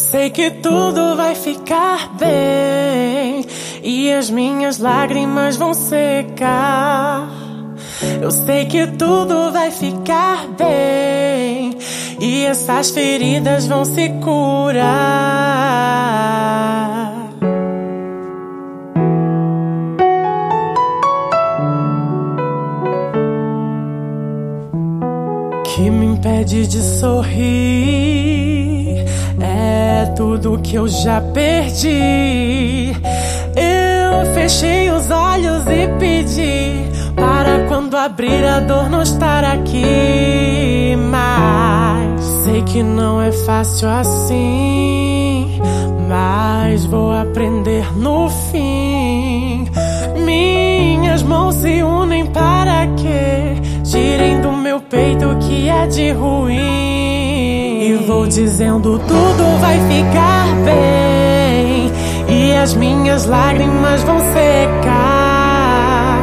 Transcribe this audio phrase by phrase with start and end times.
[0.00, 3.44] Sei que tudo vai ficar bem
[3.82, 7.28] e as minhas lágrimas vão secar.
[8.20, 11.76] Eu sei que tudo vai ficar bem
[12.18, 14.80] e essas feridas vão se curar.
[25.66, 28.09] Que me impede de sorrir
[30.20, 32.92] tudo que eu já perdi.
[33.56, 36.74] Eu fechei os olhos e pedi
[37.16, 40.94] para quando abrir a dor não estar aqui.
[41.10, 45.58] Mas sei que não é fácil assim.
[46.06, 49.66] Mas vou aprender no fim.
[50.22, 56.99] Minhas mãos se unem para que tirem do meu peito o que é de ruim.
[57.90, 61.90] E vou dizendo tudo vai ficar bem.
[62.28, 66.20] E as minhas lágrimas vão secar.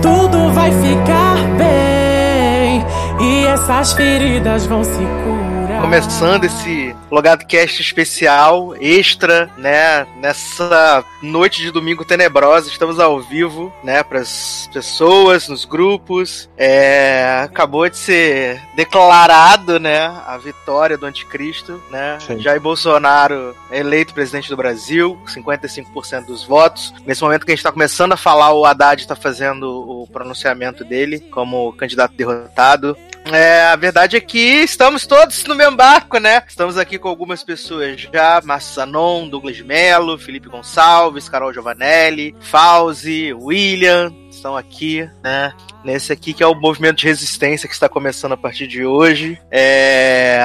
[0.00, 2.82] Tudo vai ficar bem.
[3.20, 5.82] E essas feridas vão se curar.
[5.82, 10.06] Começando esse Logado Cast especial, extra, né?
[10.20, 14.02] Nessa noite de domingo tenebrosa, estamos ao vivo, né?
[14.02, 16.48] Para as pessoas, nos grupos.
[16.56, 20.06] É, acabou de ser declarado, né?
[20.26, 22.18] A vitória do anticristo, né?
[22.20, 22.40] Sim.
[22.40, 26.92] Jair Bolsonaro é eleito presidente do Brasil, 55% dos votos.
[27.06, 30.84] Nesse momento que a gente está começando a falar, o Haddad está fazendo o pronunciamento
[30.84, 32.96] dele como candidato derrotado.
[33.32, 36.42] É, a verdade é que estamos todos no mesmo barco, né?
[36.48, 44.12] Estamos aqui com algumas pessoas já, Zanon, Douglas Melo, Felipe Gonçalves, Carol Giovanelli, Fauzi, William,
[44.30, 45.52] estão aqui, né?
[45.84, 49.38] Nesse aqui que é o movimento de resistência que está começando a partir de hoje.
[49.50, 50.40] É.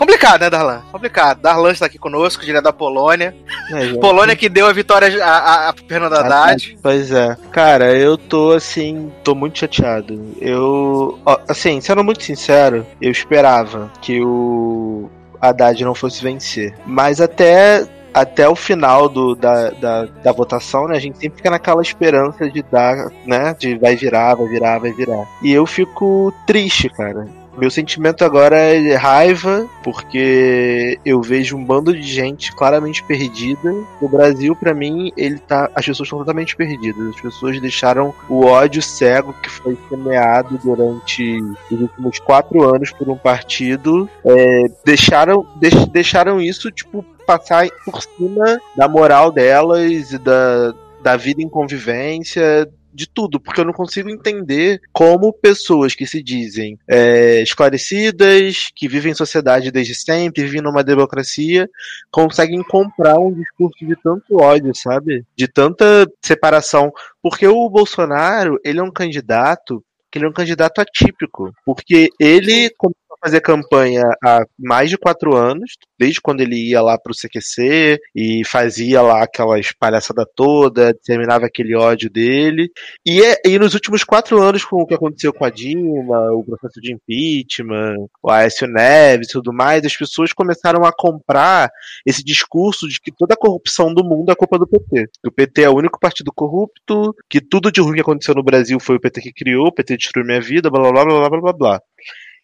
[0.00, 0.80] Complicado, né, Darlan?
[0.90, 1.42] Complicado.
[1.42, 3.36] Darlan está aqui conosco, direto da Polônia.
[3.70, 3.92] É.
[3.98, 6.78] Polônia que deu a vitória a, a, Fernando Haddad.
[6.82, 7.36] Pois é.
[7.52, 10.34] Cara, eu tô assim, tô muito chateado.
[10.40, 16.74] Eu, assim, sendo muito sincero, eu esperava que o Haddad não fosse vencer.
[16.86, 21.50] Mas até até o final do, da, da, da votação, né, a gente sempre fica
[21.50, 22.96] naquela esperança de dar,
[23.26, 25.26] né, de vai virar, vai virar, vai virar.
[25.42, 27.28] E eu fico triste, cara.
[27.60, 33.70] Meu sentimento agora é raiva, porque eu vejo um bando de gente claramente perdida.
[34.00, 35.70] O Brasil, pra mim, ele tá.
[35.74, 37.08] As pessoas estão totalmente perdidas.
[37.14, 41.38] As pessoas deixaram o ódio cego que foi semeado durante
[41.70, 44.08] os últimos quatro anos por um partido.
[44.24, 50.72] é, deixaram, deix- deixaram isso, tipo, passar por cima da moral delas e da,
[51.02, 56.22] da vida em convivência, de tudo, porque eu não consigo entender como pessoas que se
[56.22, 61.68] dizem é, esclarecidas, que vivem em sociedade desde sempre, vivem numa democracia,
[62.10, 65.24] conseguem comprar um discurso de tanto ódio, sabe?
[65.36, 66.92] De tanta separação.
[67.22, 72.68] Porque o Bolsonaro, ele é um candidato que ele é um candidato atípico, porque ele
[72.76, 77.14] começou a fazer campanha há mais de quatro anos, desde quando ele ia lá pro
[77.14, 82.70] CQC e fazia lá aquelas palhaçada toda, disseminava aquele ódio dele.
[83.04, 86.44] E, é- e nos últimos quatro anos, com o que aconteceu com a Dilma, o
[86.44, 91.70] processo de impeachment, o Aécio Neves e tudo mais, as pessoas começaram a comprar
[92.06, 95.08] esse discurso de que toda a corrupção do mundo é culpa do PT.
[95.22, 98.42] Que o PT é o único partido corrupto, que tudo de ruim que aconteceu no
[98.42, 101.28] Brasil foi o PT que criou, o PT destruiu minha vida, blá blá blá blá
[101.28, 101.80] blá blá blá.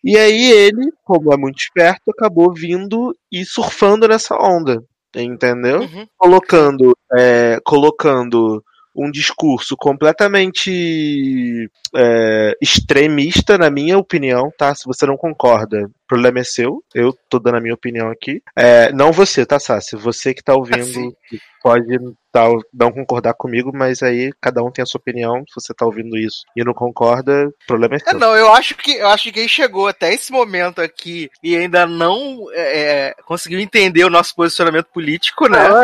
[0.05, 4.83] E aí ele, como é muito esperto, acabou vindo e surfando nessa onda,
[5.15, 5.81] entendeu?
[5.81, 6.07] Uhum.
[6.17, 8.63] Colocando, é, colocando
[8.95, 14.75] um discurso completamente é, extremista, na minha opinião, tá?
[14.75, 16.83] Se você não concorda, problema é seu.
[16.95, 18.43] Eu tô dando a minha opinião aqui.
[18.57, 19.97] É, não você, tá, Sassi?
[19.97, 21.13] Você que tá ouvindo sim.
[21.63, 21.99] pode
[22.37, 22.43] tá,
[22.73, 25.43] não concordar comigo, mas aí cada um tem a sua opinião.
[25.49, 28.19] Se você tá ouvindo isso e não concorda, o problema é É, seu.
[28.19, 31.87] não, eu acho que eu acho que quem chegou até esse momento aqui e ainda
[31.87, 35.69] não é, conseguiu entender o nosso posicionamento político, né?
[35.69, 35.83] Não,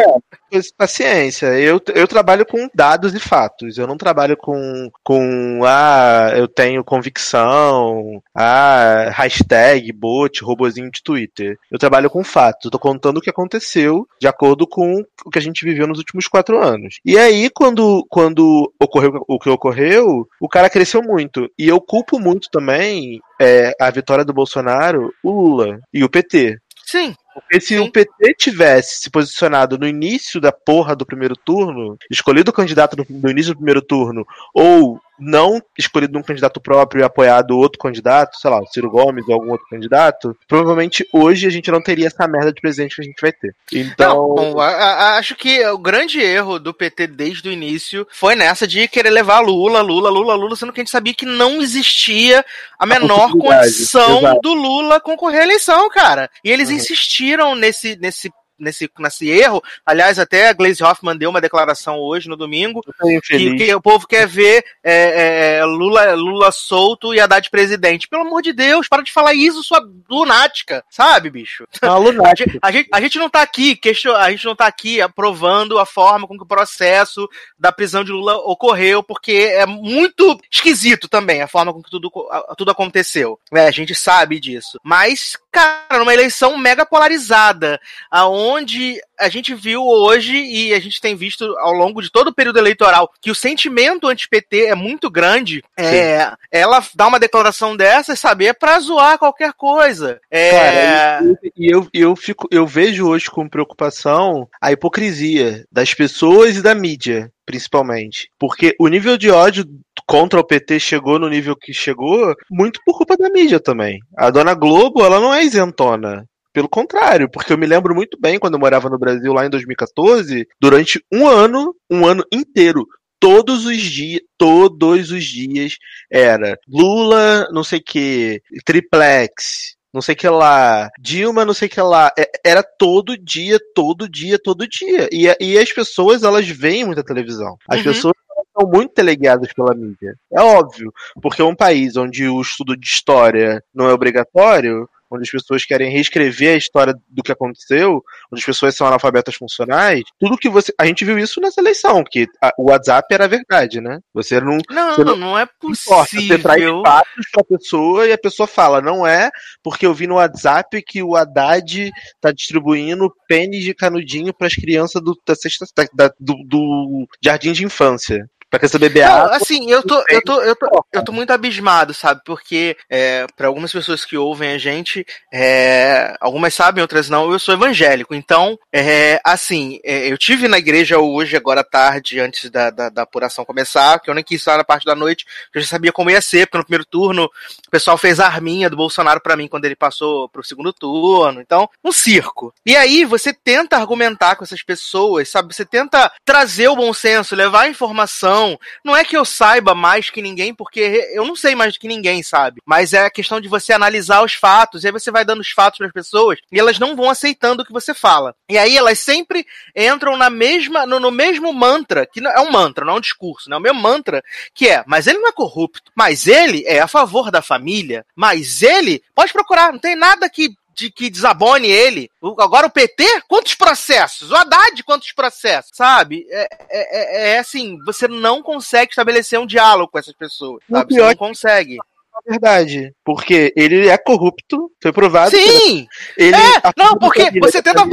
[0.52, 1.46] é, paciência.
[1.58, 3.78] Eu, eu trabalho com dados e fatos.
[3.78, 11.58] Eu não trabalho com, com ah, eu tenho convicção, ah, hashtag, bot, robozinho de Twitter.
[11.70, 12.66] Eu trabalho com fatos.
[12.66, 15.98] Eu tô contando o que aconteceu de acordo com o que a gente viveu nos
[15.98, 16.96] últimos quatro anos.
[17.04, 21.48] E aí, quando, quando ocorreu o que ocorreu, o cara cresceu muito.
[21.58, 26.58] E eu culpo muito também é, a vitória do Bolsonaro, o Lula e o PT.
[26.84, 27.14] Sim.
[27.32, 27.78] Porque se Sim.
[27.78, 32.96] o PT tivesse se posicionado no início da porra do primeiro turno, escolhido o candidato
[32.96, 37.78] no, no início do primeiro turno, ou não escolhido um candidato próprio e apoiado outro
[37.78, 41.80] candidato, sei lá, o Ciro Gomes ou algum outro candidato, provavelmente hoje a gente não
[41.80, 43.54] teria essa merda de presidente que a gente vai ter.
[43.72, 44.34] Então.
[44.34, 48.66] Não, a, a, acho que o grande erro do PT desde o início foi nessa
[48.66, 52.44] de querer levar Lula, Lula, Lula, Lula, sendo que a gente sabia que não existia
[52.78, 54.40] a menor a condição Exato.
[54.42, 56.28] do Lula concorrer à eleição, cara.
[56.44, 56.76] E eles uhum.
[56.76, 59.62] insistiram nesse, nesse nesse, nesse erro.
[59.84, 62.80] Aliás, até a Glaze Hoffman deu uma declaração hoje, no domingo,
[63.24, 68.08] que, que, o povo quer ver é, é, é, Lula, Lula solto e Haddad presidente.
[68.08, 71.66] Pelo amor de Deus, para de falar isso, sua lunática, sabe, bicho?
[71.82, 72.58] Não, lunática.
[72.62, 75.86] A, gente, a gente não tá aqui, question, a gente não tá aqui aprovando a
[75.86, 77.28] forma com que o processo
[77.58, 82.10] da prisão de Lula ocorreu, porque é muito esquisito também a forma com que tudo,
[82.56, 83.38] tudo aconteceu.
[83.52, 84.78] É, a gente sabe disso.
[84.82, 91.00] Mas, cara, numa eleição mega polarizada, aonde onde a gente viu hoje e a gente
[91.00, 95.10] tem visto ao longo de todo o período eleitoral que o sentimento anti-PT é muito
[95.10, 95.62] grande.
[95.76, 100.20] É, ela dá uma declaração dessa e saber para zoar qualquer coisa.
[100.30, 100.50] É...
[100.50, 101.22] Cara,
[101.56, 106.62] e eu, eu, eu, fico, eu vejo hoje com preocupação a hipocrisia das pessoas e
[106.62, 108.30] da mídia principalmente.
[108.38, 109.64] Porque o nível de ódio
[110.06, 113.98] contra o PT chegou no nível que chegou muito por culpa da mídia também.
[114.16, 116.24] A dona Globo, ela não é isentona.
[116.52, 119.50] Pelo contrário, porque eu me lembro muito bem quando eu morava no Brasil lá em
[119.50, 122.86] 2014, durante um ano, um ano inteiro,
[123.18, 125.76] todos os dias, todos os dias
[126.10, 132.10] era Lula, não sei que, triplex, não sei que lá, Dilma, não sei que lá.
[132.18, 135.08] É, era todo dia, todo dia, todo dia.
[135.12, 137.56] E, e as pessoas, elas veem muita televisão.
[137.68, 137.84] As uhum.
[137.84, 138.14] pessoas
[138.58, 140.16] são muito teleguiadas pela mídia.
[140.32, 145.22] É óbvio, porque é um país onde o estudo de história não é obrigatório, onde
[145.22, 150.02] as pessoas querem reescrever a história do que aconteceu, onde as pessoas são analfabetas funcionais,
[150.18, 150.72] tudo que você.
[150.78, 153.98] A gente viu isso nessa eleição, que a, o WhatsApp era verdade, né?
[154.14, 154.58] Você não.
[154.70, 156.04] Não, você não, não, é possível.
[156.04, 159.30] Você traz fatos pra pessoa e a pessoa fala, não é
[159.62, 164.54] porque eu vi no WhatsApp que o Haddad tá distribuindo pênis de canudinho para as
[164.54, 169.36] crianças do, da sexta, da, do, do jardim de infância pra criança beber não, água.
[169.36, 172.20] Assim, eu tô, eu tô, eu tô, eu tô muito abismado, sabe?
[172.22, 177.38] Porque é, para algumas pessoas que ouvem a gente, é, algumas sabem, outras não, eu
[177.38, 178.14] sou evangélico.
[178.14, 182.90] Então, é, assim, é, eu tive na igreja hoje, agora à tarde, antes da, da,
[182.90, 185.90] da, apuração começar, que eu nem quis estar na parte da noite, eu já sabia
[185.90, 187.24] como ia ser, porque no primeiro turno
[187.66, 191.40] o pessoal fez a arminha do Bolsonaro para mim quando ele passou pro segundo turno.
[191.40, 192.52] Então, um circo.
[192.66, 195.54] E aí você tenta argumentar com essas pessoas, sabe?
[195.54, 198.58] Você tenta trazer o bom senso, levar a informação não.
[198.84, 201.88] Não é que eu saiba mais que ninguém, porque eu não sei mais do que
[201.88, 202.60] ninguém sabe.
[202.66, 205.50] Mas é a questão de você analisar os fatos, e aí você vai dando os
[205.50, 208.34] fatos para as pessoas, e elas não vão aceitando o que você fala.
[208.48, 209.46] E aí elas sempre
[209.76, 213.48] entram na mesma, no, no mesmo mantra, que é um mantra, não é um discurso,
[213.48, 214.22] não é o mesmo mantra,
[214.54, 218.62] que é, mas ele não é corrupto, mas ele é a favor da família, mas
[218.62, 222.10] ele, pode procurar, não tem nada que de que desabone ele.
[222.38, 224.30] Agora o PT, quantos processos?
[224.30, 225.70] O Haddad, quantos processos?
[225.74, 226.26] Sabe?
[226.30, 230.62] É, é, é, é assim, você não consegue estabelecer um diálogo com essas pessoas.
[230.70, 230.94] Sabe?
[230.94, 231.78] Você não consegue
[232.26, 232.94] verdade.
[233.04, 235.30] Porque ele é corrupto, foi provado.
[235.30, 235.86] Sim!
[236.16, 237.84] Ele, é, não, porque você tenta.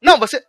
[0.00, 0.42] Não, você.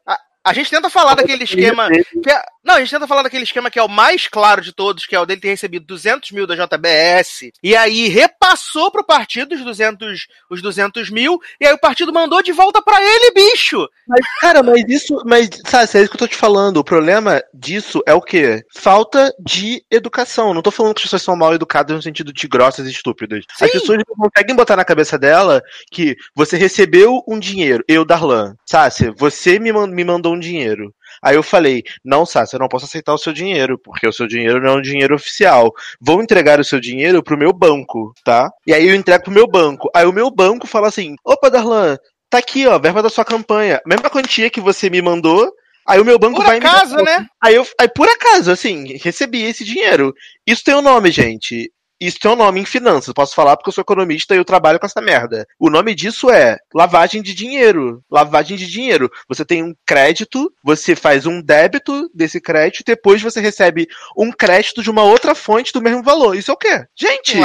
[0.44, 1.90] A gente tenta falar daquele esquema.
[1.90, 2.32] Que
[2.66, 5.16] não, a gente tenta falar daquele esquema que é o mais claro de todos, que
[5.16, 9.64] é o dele ter recebido 200 mil da JBS, e aí repassou pro partido os
[9.64, 13.88] 200, os 200 mil, e aí o partido mandou de volta para ele, bicho!
[14.08, 15.22] Mas, cara, mas isso.
[15.26, 16.78] Mas, sabe, é isso que eu tô te falando.
[16.78, 18.64] O problema disso é o quê?
[18.76, 20.54] Falta de educação.
[20.54, 23.44] Não tô falando que as pessoas são mal educadas no sentido de grossas e estúpidas.
[23.58, 23.66] Sim.
[23.66, 28.56] As pessoas não conseguem botar na cabeça dela que você recebeu um dinheiro, eu, Darlan,
[28.66, 30.94] Sácia, você me, me mandou um dinheiro.
[31.22, 34.28] Aí eu falei, não, Sácia, eu não posso aceitar o seu dinheiro, porque o seu
[34.28, 35.74] dinheiro não é um dinheiro oficial.
[36.00, 38.52] Vou entregar o seu dinheiro pro meu banco, tá?
[38.66, 39.90] E aí eu entrego pro meu banco.
[39.96, 41.98] Aí o meu banco fala assim, opa, Darlan,
[42.30, 43.82] tá aqui, ó, verba da sua campanha.
[43.86, 45.52] Mesma quantia que você me mandou,
[45.88, 47.28] Aí o meu banco por vai acaso, me né?
[47.40, 50.16] Aí eu, aí por acaso, assim, recebi esse dinheiro.
[50.46, 51.72] Isso tem um nome, gente.
[52.00, 53.14] Isso tem um nome em finanças.
[53.14, 55.48] Posso falar porque eu sou economista e eu trabalho com essa merda.
[55.60, 58.02] O nome disso é lavagem de dinheiro.
[58.10, 59.12] Lavagem de dinheiro.
[59.28, 63.88] Você tem um crédito, você faz um débito desse crédito depois você recebe
[64.18, 66.36] um crédito de uma outra fonte do mesmo valor.
[66.36, 66.86] Isso é o quê?
[66.96, 67.38] Gente,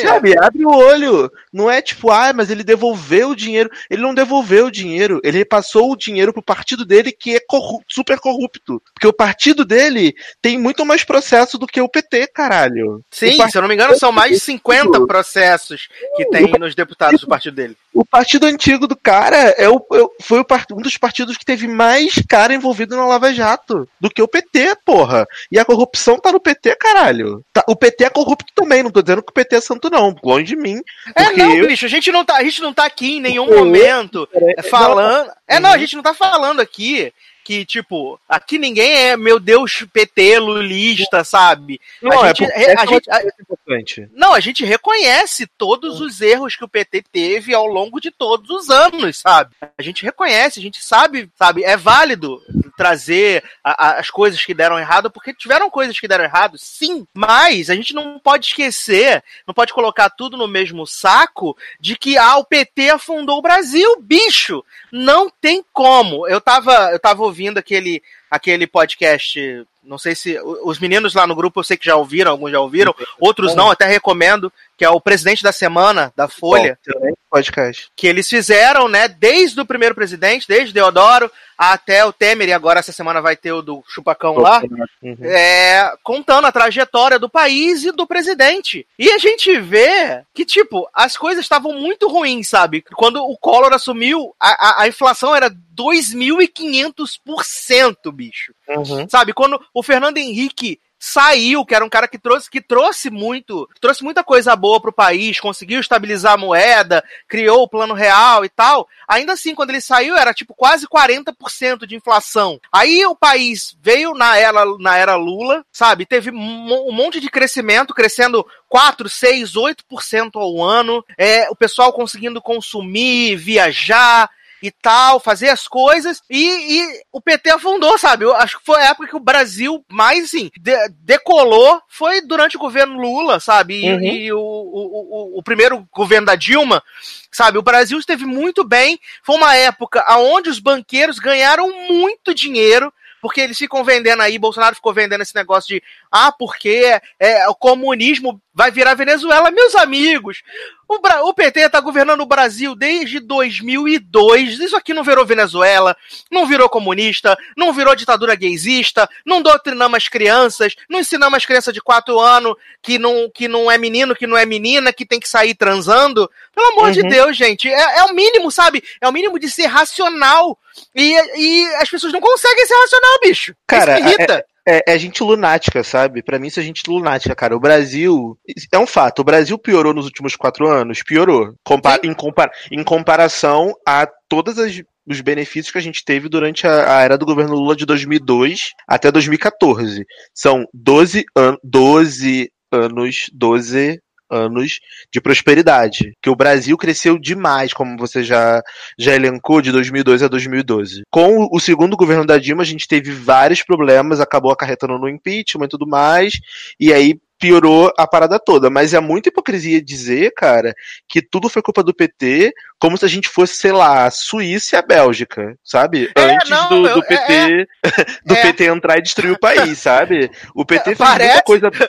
[0.00, 1.30] sabe, abre o olho.
[1.52, 3.70] Não é tipo, ah, mas ele devolveu o dinheiro.
[3.90, 5.20] Ele não devolveu o dinheiro.
[5.24, 8.82] Ele repassou o dinheiro pro partido dele que é corrupto, super corrupto.
[8.92, 13.02] Porque o partido dele tem muito mais processo do que o PT, caralho.
[13.10, 16.74] Sim, se eu não me me engano, são mais de 50 processos que tem nos
[16.74, 17.76] deputados do partido dele.
[17.92, 21.68] O partido antigo do cara é o, é foi o, um dos partidos que teve
[21.68, 25.26] mais cara envolvido na Lava Jato do que o PT, porra.
[25.50, 27.44] E a corrupção tá no PT, caralho.
[27.52, 30.14] Tá, o PT é corrupto também, não tô dizendo que o PT é santo, não.
[30.22, 30.80] Longe de mim.
[31.14, 31.66] É, não, eu...
[31.66, 34.28] bicho, a gente não, tá, a gente não tá aqui em nenhum momento
[34.68, 35.30] falando.
[35.46, 37.12] É, não, a gente não tá falando aqui
[37.44, 41.80] que, tipo, aqui ninguém é, meu Deus, PT, lulista, sabe?
[42.00, 44.08] Não, a é gente, é, a gente, a, importante.
[44.12, 48.48] Não, a gente reconhece todos os erros que o PT teve ao longo de todos
[48.50, 49.54] os anos, sabe?
[49.76, 51.62] A gente reconhece, a gente sabe, sabe?
[51.64, 52.40] É válido
[52.76, 57.06] trazer a, a, as coisas que deram errado, porque tiveram coisas que deram errado, sim,
[57.14, 62.16] mas a gente não pode esquecer, não pode colocar tudo no mesmo saco de que,
[62.16, 64.64] ah, o PT afundou o Brasil, bicho!
[64.90, 66.28] Não tem como.
[66.28, 68.00] Eu tava, eu tava ouvindo aquele,
[68.34, 69.64] aquele podcast.
[69.82, 70.38] Não sei se.
[70.64, 73.70] Os meninos lá no grupo eu sei que já ouviram, alguns já ouviram, outros não,
[73.70, 76.78] até recomendo, que é o presidente da semana da Folha.
[76.86, 77.90] Bom, podcast.
[77.96, 82.78] Que eles fizeram, né, desde o primeiro presidente, desde Deodoro até o Temer, e agora
[82.80, 84.62] essa semana vai ter o do Chupacão lá,
[85.02, 85.16] uhum.
[85.22, 88.86] é, contando a trajetória do país e do presidente.
[88.98, 92.84] E a gente vê que, tipo, as coisas estavam muito ruins, sabe?
[92.94, 98.23] Quando o Collor assumiu, a, a, a inflação era 2.500%, bicho.
[98.68, 99.08] Uhum.
[99.08, 99.32] Sabe?
[99.32, 104.02] Quando o Fernando Henrique saiu, que era um cara que trouxe, que trouxe muito, trouxe
[104.02, 108.88] muita coisa boa pro país, conseguiu estabilizar a moeda, criou o plano real e tal.
[109.06, 112.58] Ainda assim, quando ele saiu, era tipo quase 40% de inflação.
[112.72, 116.06] Aí o país veio na era, na era Lula, sabe?
[116.06, 121.04] Teve um monte de crescimento, crescendo 4, 6, 8% ao ano.
[121.18, 124.30] É, o pessoal conseguindo consumir, viajar
[124.64, 128.24] e tal, fazer as coisas, e, e, o PT afundou, sabe?
[128.24, 132.56] Eu acho que foi a época que o Brasil mais, assim, de, decolou, foi durante
[132.56, 133.84] o governo Lula, sabe?
[133.84, 134.00] E, uhum.
[134.00, 136.82] e o, o, o, o primeiro governo da Dilma,
[137.30, 137.58] sabe?
[137.58, 142.90] O Brasil esteve muito bem, foi uma época onde os banqueiros ganharam muito dinheiro,
[143.20, 145.82] porque eles ficam vendendo aí, Bolsonaro ficou vendendo esse negócio de
[146.16, 149.50] ah, porque é, o comunismo vai virar Venezuela.
[149.50, 150.44] Meus amigos,
[150.88, 150.94] o,
[151.28, 154.60] o PT está governando o Brasil desde 2002.
[154.60, 155.96] Isso aqui não virou Venezuela,
[156.30, 161.74] não virou comunista, não virou ditadura gaysista, não doutrinamos as crianças, não ensinamos as crianças
[161.74, 165.18] de 4 anos que não, que não é menino, que não é menina, que tem
[165.18, 166.30] que sair transando.
[166.54, 166.92] Pelo amor uhum.
[166.92, 167.68] de Deus, gente.
[167.68, 168.84] É, é o mínimo, sabe?
[169.00, 170.56] É o mínimo de ser racional.
[170.94, 173.56] E, e as pessoas não conseguem ser racional, bicho.
[173.66, 174.34] Cara, Isso me irrita.
[174.34, 176.22] É, é, é, gente lunática, sabe?
[176.22, 177.56] Para mim isso é gente lunática, cara.
[177.56, 178.38] O Brasil.
[178.72, 181.02] É um fato, o Brasil piorou nos últimos quatro anos?
[181.02, 181.54] Piorou.
[181.64, 186.66] Compa em, compara em comparação a todas as os benefícios que a gente teve durante
[186.66, 190.02] a, a, era do governo Lula de 2002 até 2014.
[190.34, 194.80] São 12, an 12 anos, 12 anos
[195.12, 196.12] de prosperidade.
[196.22, 198.62] Que o Brasil cresceu demais, como você já,
[198.98, 201.02] já elencou, de 2002 a 2012.
[201.10, 205.66] Com o segundo governo da Dilma, a gente teve vários problemas, acabou acarretando no impeachment
[205.66, 206.34] e tudo mais,
[206.78, 208.70] e aí piorou a parada toda.
[208.70, 210.74] Mas é muita hipocrisia dizer, cara,
[211.06, 214.76] que tudo foi culpa do PT, como se a gente fosse, sei lá, a Suíça
[214.76, 216.10] e a Bélgica, sabe?
[216.16, 217.66] É, Antes não, do, do PT é, é.
[218.24, 220.30] do PT entrar e destruir o país, sabe?
[220.54, 221.32] O PT fez Parece...
[221.32, 221.70] muita coisa.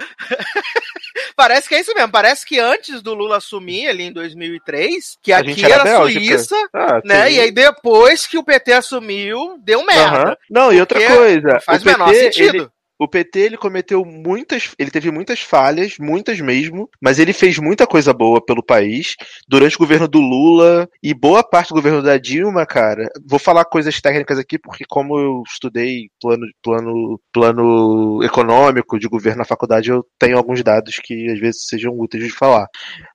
[1.37, 2.11] Parece que é isso mesmo.
[2.11, 6.55] Parece que antes do Lula assumir ali em 2003, que a aqui era, era Suíça,
[6.73, 7.31] ah, né?
[7.31, 10.29] E aí depois que o PT assumiu, deu merda.
[10.29, 10.35] Uhum.
[10.49, 11.61] Não, e outra coisa.
[11.61, 12.55] Faz o menor PT, sentido.
[12.55, 17.57] Ele o PT ele cometeu muitas, ele teve muitas falhas, muitas mesmo, mas ele fez
[17.57, 19.15] muita coisa boa pelo país
[19.47, 23.09] durante o governo do Lula e boa parte do governo da Dilma, cara.
[23.25, 29.39] Vou falar coisas técnicas aqui porque como eu estudei plano, plano, plano econômico de governo
[29.39, 32.67] na faculdade, eu tenho alguns dados que às vezes sejam úteis de falar.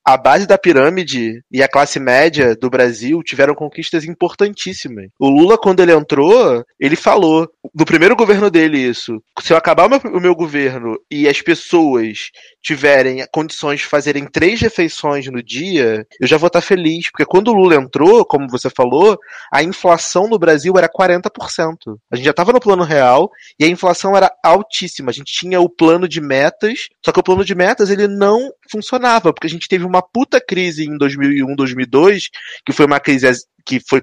[0.04, 5.06] A base da pirâmide e a classe média do Brasil tiveram conquistas importantíssimas.
[5.18, 9.22] O Lula quando ele entrou, ele falou no primeiro governo dele isso.
[9.40, 12.30] Se eu acabar o meu, o meu governo e as pessoas
[12.62, 17.10] tiverem condições de fazerem três refeições no dia, eu já vou estar feliz.
[17.10, 19.18] Porque quando o Lula entrou, como você falou,
[19.52, 21.30] a inflação no Brasil era 40%.
[22.10, 25.10] A gente já estava no plano real e a inflação era altíssima.
[25.10, 28.50] A gente tinha o plano de metas, só que o plano de metas ele não
[28.70, 32.28] funcionava, porque a gente teve uma puta crise em 2001, 2002,
[32.64, 33.26] que foi uma crise
[33.64, 34.00] que foi,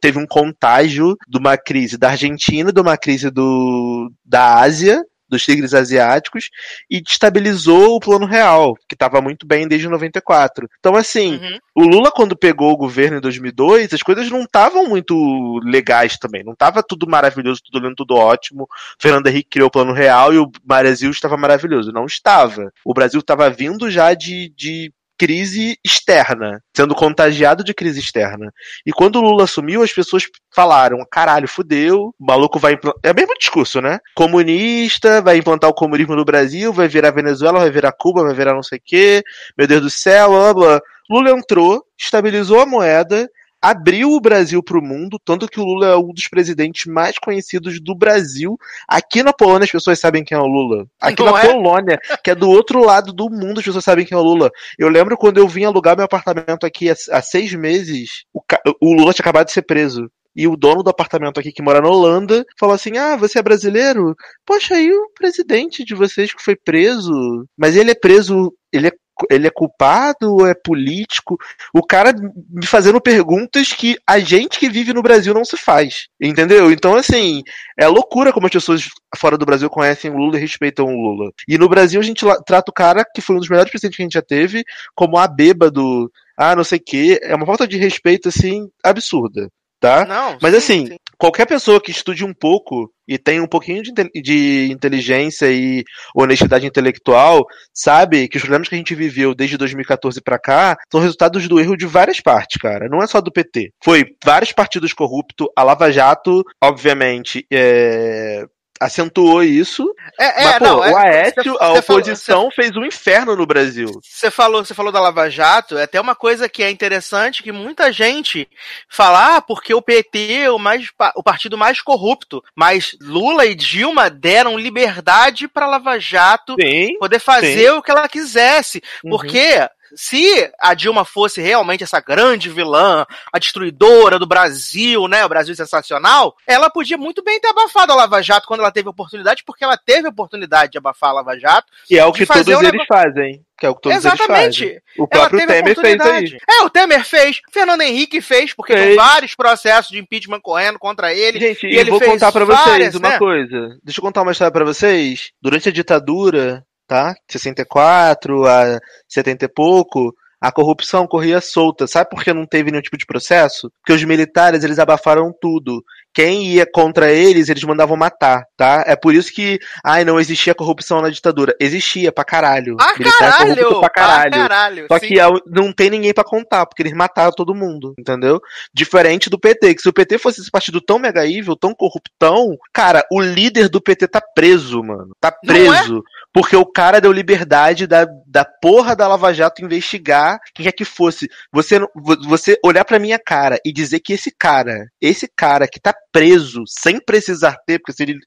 [0.00, 5.44] teve um contágio de uma crise da Argentina, de uma crise do, da Ásia, dos
[5.44, 6.48] tigres asiáticos
[6.90, 10.66] e destabilizou o plano real, que estava muito bem desde 94.
[10.78, 11.58] Então, assim, uhum.
[11.74, 16.42] o Lula, quando pegou o governo em 2002, as coisas não estavam muito legais também.
[16.42, 18.66] Não estava tudo maravilhoso, tudo lindo, tudo ótimo.
[18.98, 21.92] Fernando Henrique criou o plano real e o Brasil estava maravilhoso.
[21.92, 22.72] Não estava.
[22.84, 28.52] O Brasil estava vindo já de, de crise externa, sendo contagiado de crise externa.
[28.86, 33.00] E quando o Lula assumiu, as pessoas falaram: caralho, fudeu, o maluco vai implantar.
[33.02, 33.98] É o mesmo discurso, né?
[34.14, 38.54] Comunista, vai implantar o comunismo no Brasil, vai virar Venezuela, vai virar Cuba, vai virar
[38.54, 39.22] não sei o quê,
[39.56, 40.80] meu Deus do céu, blá blá.
[41.10, 43.28] Lula entrou, estabilizou a moeda,
[43.60, 47.18] abriu o Brasil para o mundo, tanto que o Lula é um dos presidentes mais
[47.18, 48.56] conhecidos do Brasil.
[48.86, 50.86] Aqui na Polônia as pessoas sabem quem é o Lula.
[51.00, 51.46] Aqui Não na é?
[51.46, 54.50] Polônia, que é do outro lado do mundo, as pessoas sabem quem é o Lula.
[54.78, 58.40] Eu lembro quando eu vim alugar meu apartamento aqui há, seis meses, o,
[58.80, 60.10] o Lula tinha acabado de ser preso.
[60.36, 63.42] E o dono do apartamento aqui que mora na Holanda falou assim: Ah, você é
[63.42, 64.14] brasileiro?
[64.46, 67.44] Poxa, aí o presidente de vocês que foi preso.
[67.56, 68.54] Mas ele é preso.
[68.72, 68.92] Ele é
[69.30, 71.36] ele é culpado é político?
[71.72, 76.08] O cara me fazendo perguntas que a gente que vive no Brasil não se faz.
[76.20, 76.70] Entendeu?
[76.70, 77.42] Então, assim,
[77.78, 81.30] é loucura como as pessoas fora do Brasil conhecem o Lula e respeitam o Lula.
[81.46, 84.02] E no Brasil a gente trata o cara, que foi um dos melhores presidentes que
[84.02, 87.20] a gente já teve, como a bêbado, ah, não sei o quê.
[87.22, 89.48] É uma falta de respeito, assim, absurda
[89.80, 90.04] tá?
[90.04, 90.96] Não, Mas sim, assim, sim.
[91.16, 95.82] qualquer pessoa que estude um pouco e tem um pouquinho de, de inteligência e
[96.14, 101.00] honestidade intelectual, sabe que os problemas que a gente viveu desde 2014 para cá são
[101.00, 102.88] resultados do erro de várias partes, cara.
[102.88, 103.70] Não é só do PT.
[103.82, 108.44] Foi vários partidos corruptos, a Lava Jato, obviamente, é,
[108.80, 109.92] acentuou isso.
[110.18, 113.46] É, é mas, pô, não, é, o Aécio, a oposição falou, fez um inferno no
[113.46, 113.88] Brasil.
[114.02, 117.52] Você falou, você falou da Lava Jato, é até uma coisa que é interessante que
[117.52, 118.48] muita gente
[118.88, 123.54] fala, ah, porque o PT é o, mais, o partido mais corrupto, mas Lula e
[123.54, 127.70] Dilma deram liberdade para Lava Jato sim, poder fazer sim.
[127.70, 129.68] o que ela quisesse, uhum.
[129.94, 135.54] Se a Dilma fosse realmente essa grande vilã, a destruidora do Brasil, né, o Brasil
[135.54, 139.64] sensacional, ela podia muito bem ter abafado a Lava Jato quando ela teve oportunidade, porque
[139.64, 141.72] ela teve oportunidade de abafar a Lava Jato.
[141.90, 142.86] E é o que todos eles negócio...
[142.86, 143.44] fazem.
[143.58, 144.64] Que é o que todos Exatamente.
[144.64, 144.82] Eles fazem.
[144.98, 146.38] O próprio Temer fez aí.
[146.48, 147.40] É, o Temer fez.
[147.50, 148.86] Fernando Henrique fez, porque fez.
[148.86, 151.40] tem vários processos de impeachment correndo contra ele.
[151.40, 153.18] Gente, e, e ele vou contar para vocês uma né?
[153.18, 153.76] coisa.
[153.82, 155.32] Deixa eu contar uma história para vocês.
[155.42, 157.14] Durante a ditadura, tá?
[157.28, 161.86] 64 a 70 e pouco, a corrupção corria solta.
[161.86, 163.70] Sabe por que não teve nenhum tipo de processo?
[163.80, 165.84] Porque os militares, eles abafaram tudo.
[166.18, 168.82] Quem ia contra eles, eles mandavam matar, tá?
[168.88, 171.54] É por isso que, ai, não existia corrupção na ditadura.
[171.60, 172.74] Existia pra caralho.
[172.80, 173.54] Ah, Militar caralho!
[173.54, 174.30] Corrupto pra caralho.
[174.32, 175.06] Pra caralho Só sim.
[175.06, 175.14] que
[175.46, 178.40] não tem ninguém para contar, porque eles mataram todo mundo, entendeu?
[178.74, 182.58] Diferente do PT, que se o PT fosse esse partido tão mega evil, tão corruptão,
[182.72, 185.12] cara, o líder do PT tá preso, mano.
[185.20, 185.46] Tá é?
[185.46, 186.02] preso.
[186.32, 190.84] Porque o cara deu liberdade da, da porra da Lava Jato investigar quem quer que
[190.84, 191.28] fosse.
[191.52, 191.78] Você,
[192.26, 196.62] você olhar pra minha cara e dizer que esse cara, esse cara que tá preso
[196.66, 198.18] sem precisar ter, porque se ele.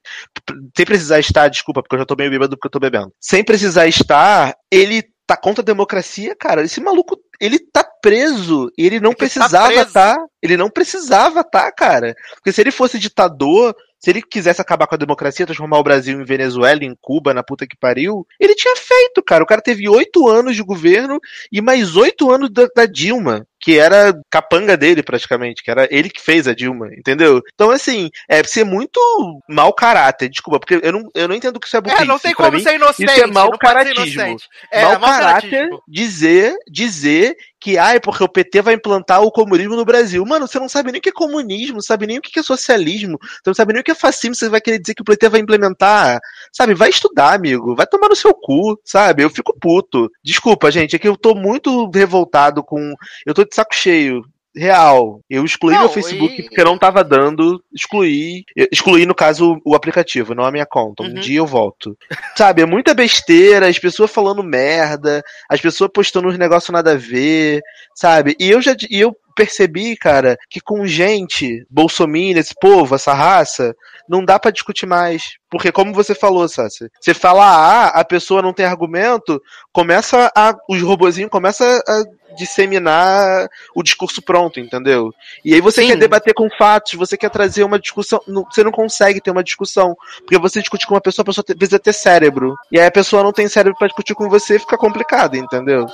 [0.75, 3.13] Sem precisar estar, desculpa, porque eu já tô meio bêbado porque eu tô bebendo.
[3.19, 6.63] Sem precisar estar, ele tá contra a democracia, cara.
[6.63, 11.43] Esse maluco, ele tá preso e ele não tá precisava tá, tá, Ele não precisava
[11.43, 12.13] tá, cara.
[12.35, 16.19] Porque se ele fosse ditador, se ele quisesse acabar com a democracia, transformar o Brasil
[16.19, 19.43] em Venezuela, em Cuba, na puta que pariu, ele tinha feito, cara.
[19.43, 21.19] O cara teve oito anos de governo
[21.51, 26.09] e mais oito anos da, da Dilma que era capanga dele praticamente, que era ele
[26.09, 27.41] que fez a Dilma, entendeu?
[27.53, 28.99] Então, assim, é ser muito
[29.47, 32.01] mau caráter, desculpa, porque eu não, eu não entendo que isso é burrice.
[32.01, 33.11] É, não tem como mim, ser inocente.
[33.11, 34.37] Isso é mau caratismo.
[34.71, 39.85] É, mau caráter dizer, dizer que, ai, porque o PT vai implantar o comunismo no
[39.85, 40.25] Brasil.
[40.25, 42.43] Mano, você não sabe nem o que é comunismo, não sabe nem o que é
[42.43, 45.05] socialismo, você não sabe nem o que é fascismo, você vai querer dizer que o
[45.05, 46.19] PT vai implementar.
[46.51, 49.23] Sabe, vai estudar, amigo, vai tomar no seu cu, sabe?
[49.23, 50.09] Eu fico puto.
[50.23, 52.95] Desculpa, gente, é que eu tô muito revoltado com.
[53.25, 55.21] Eu tô de saco cheio real.
[55.29, 56.43] Eu excluí não, meu Facebook e...
[56.43, 57.63] porque não tava dando.
[57.73, 58.43] Excluí.
[58.71, 61.03] Excluí, no caso, o aplicativo, não a minha conta.
[61.03, 61.13] Um uhum.
[61.13, 61.97] dia eu volto.
[62.35, 66.97] Sabe, é muita besteira, as pessoas falando merda, as pessoas postando uns negócios nada a
[66.97, 67.61] ver,
[67.95, 68.35] sabe?
[68.39, 68.75] E eu já.
[68.89, 73.73] E eu percebi, cara, que com gente, Bolsonaro, esse povo, essa raça,
[74.07, 75.37] não dá para discutir mais.
[75.49, 80.55] Porque, como você falou, Sassi, você fala A, a pessoa não tem argumento, começa a.
[80.69, 82.03] Os robozinhos começam a
[82.35, 85.13] disseminar o discurso pronto, entendeu?
[85.43, 85.89] E aí você Sim.
[85.89, 88.21] quer debater com fatos, você quer trazer uma discussão.
[88.51, 89.95] Você não consegue ter uma discussão.
[90.19, 92.55] Porque você discute com uma pessoa, a pessoa precisa ter cérebro.
[92.71, 95.85] E aí a pessoa não tem cérebro para discutir com você fica complicado, entendeu?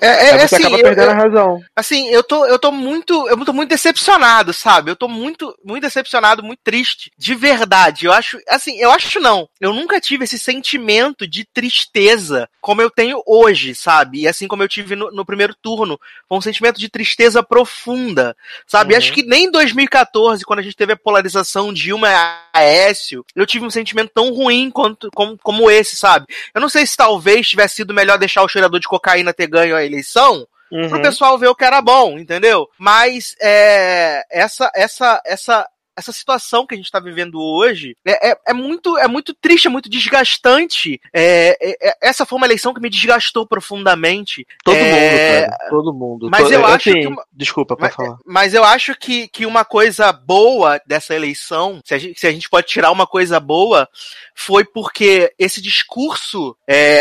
[0.00, 1.60] É, é aí você assim, acaba perdendo eu, a razão.
[1.74, 3.28] Assim, eu tô, eu tô muito.
[3.28, 4.90] Eu tô muito decepcionado, sabe?
[4.90, 7.10] Eu tô muito, muito decepcionado, muito triste.
[7.16, 8.06] De verdade.
[8.06, 8.38] Eu acho.
[8.48, 9.48] Assim, eu acho não.
[9.60, 14.22] Eu nunca tive esse sentimento de tristeza como eu tenho hoje, sabe?
[14.22, 15.85] E assim como eu tive no, no primeiro turno.
[16.28, 18.92] Foi um sentimento de tristeza profunda, sabe?
[18.92, 18.98] Uhum.
[18.98, 22.08] Acho que nem em 2014, quando a gente teve a polarização de uma
[22.52, 26.26] Aécio, eu tive um sentimento tão ruim quanto, como, como esse, sabe?
[26.54, 29.76] Eu não sei se talvez tivesse sido melhor deixar o cheirador de cocaína ter ganho
[29.76, 30.88] a eleição, Uhum.
[30.88, 32.68] pro pessoal ver o que era bom, entendeu?
[32.76, 38.38] Mas é, essa, essa, essa, essa situação que a gente está vivendo hoje é, é,
[38.48, 41.00] é, muito, é muito triste, é muito desgastante.
[41.12, 44.46] É, é, é essa foi uma eleição que me desgastou profundamente.
[44.62, 45.70] Todo é, mundo, cara.
[45.70, 46.28] Todo mundo.
[46.30, 47.06] Mas eu acho assim, que.
[47.06, 48.18] Uma, desculpa, para falar.
[48.26, 52.32] Mas eu acho que, que uma coisa boa dessa eleição, se a, gente, se a
[52.32, 53.88] gente pode tirar uma coisa boa,
[54.34, 56.56] foi porque esse discurso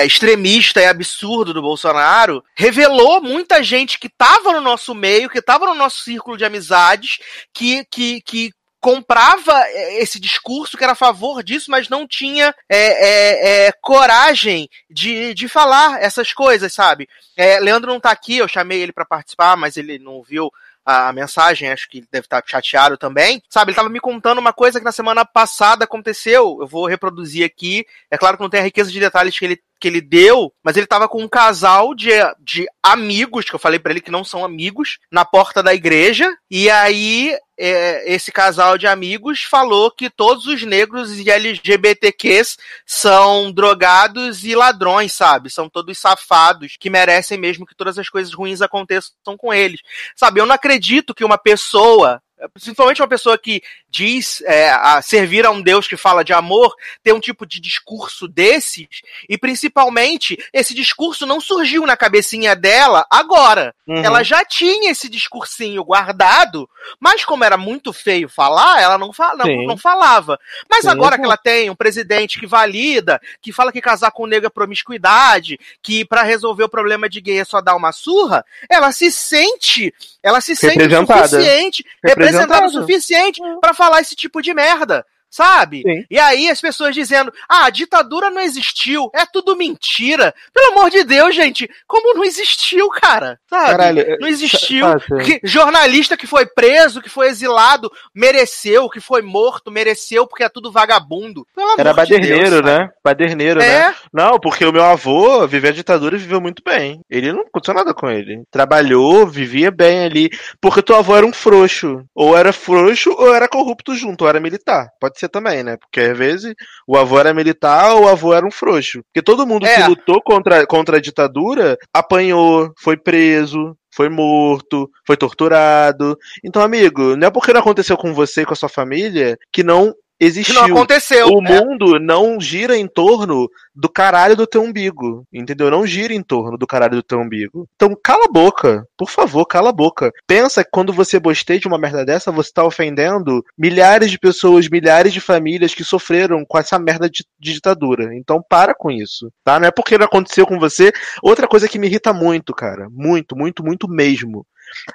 [0.06, 5.66] extremista e absurdo do Bolsonaro revelou muita gente que estava no nosso meio, que estava
[5.66, 7.20] no nosso círculo de amizades,
[7.54, 8.52] que, que, que
[8.86, 13.72] comprava é, esse discurso que era a favor disso, mas não tinha é, é, é,
[13.82, 17.10] coragem de, de falar essas coisas, sabe?
[17.36, 20.52] É, Leandro não tá aqui, eu chamei ele para participar, mas ele não viu
[20.86, 23.42] a, mensagem, acho que ele deve estar tá chateado também.
[23.50, 27.44] Sabe, ele tava me contando uma coisa que na semana passada aconteceu, eu vou reproduzir
[27.44, 27.88] aqui.
[28.12, 30.78] É claro que não tem a riqueza de detalhes que ele que ele deu, mas
[30.78, 32.10] ele tava com um casal de,
[32.40, 36.36] de amigos, que eu falei para ele que não são amigos, na porta da igreja,
[36.50, 43.52] e aí é, esse casal de amigos falou que todos os negros e LGBTQs são
[43.52, 45.50] drogados e ladrões, sabe?
[45.50, 49.82] São todos safados que merecem mesmo que todas as coisas ruins aconteçam com eles.
[50.16, 52.22] Sabe, eu não acredito que uma pessoa
[52.54, 53.62] principalmente uma pessoa que
[53.96, 57.62] diz é, a servir a um Deus que fala de amor, ter um tipo de
[57.62, 58.88] discurso desses,
[59.30, 63.74] e principalmente esse discurso não surgiu na cabecinha dela agora.
[63.88, 64.04] Uhum.
[64.04, 69.46] Ela já tinha esse discursinho guardado, mas como era muito feio falar, ela não, fala,
[69.46, 70.38] não, não falava.
[70.70, 70.90] Mas Sim.
[70.90, 74.50] agora que ela tem um presidente que valida, que fala que casar com negro é
[74.50, 79.10] promiscuidade, que para resolver o problema de gay é só dar uma surra, ela se
[79.10, 85.82] sente, ela se sente suficiente, representado o suficiente para falar esse tipo de merda sabe?
[85.82, 86.06] Sim.
[86.10, 90.34] E aí as pessoas dizendo, ah, a ditadura não existiu, é tudo mentira.
[90.54, 93.38] Pelo amor de Deus, gente, como não existiu, cara?
[93.50, 93.72] Sabe?
[93.72, 94.86] Caralho, é, não existiu.
[95.26, 100.50] Que, jornalista que foi preso, que foi exilado, mereceu, que foi morto, mereceu, porque é
[100.50, 101.46] tudo vagabundo.
[101.54, 102.90] Pelo Era baderneiro, de Deus, né?
[103.04, 103.90] Baderneiro, é.
[103.90, 103.96] né?
[104.16, 107.02] Não, porque o meu avô viveu a ditadura e viveu muito bem.
[107.10, 108.44] Ele não aconteceu nada com ele.
[108.50, 110.30] Trabalhou, vivia bem ali.
[110.62, 112.02] Porque teu avô era um frouxo.
[112.16, 114.88] Ou era frouxo ou era corrupto junto, ou era militar.
[115.02, 115.76] Pode ser também, né?
[115.76, 116.54] Porque às vezes
[116.88, 119.02] o avô era militar ou o avô era um frouxo.
[119.04, 119.76] Porque todo mundo é.
[119.76, 126.18] que lutou contra, contra a ditadura apanhou, foi preso, foi morto, foi torturado.
[126.42, 129.62] Então, amigo, não é porque não aconteceu com você e com a sua família que
[129.62, 130.56] não existiu.
[130.56, 131.28] Não aconteceu.
[131.28, 131.60] O né?
[131.60, 135.70] mundo não gira em torno do caralho do teu umbigo, entendeu?
[135.70, 137.68] Não gira em torno do caralho do teu umbigo.
[137.76, 138.88] Então, cala a boca.
[138.98, 140.12] Por favor, cala a boca.
[140.26, 144.70] Pensa que quando você bosteia de uma merda dessa, você tá ofendendo milhares de pessoas,
[144.70, 148.16] milhares de famílias que sofreram com essa merda de, de ditadura.
[148.16, 149.60] Então, para com isso, tá?
[149.60, 150.92] Não é porque não aconteceu com você.
[151.22, 152.88] Outra coisa que me irrita muito, cara.
[152.90, 154.46] Muito, muito, muito mesmo.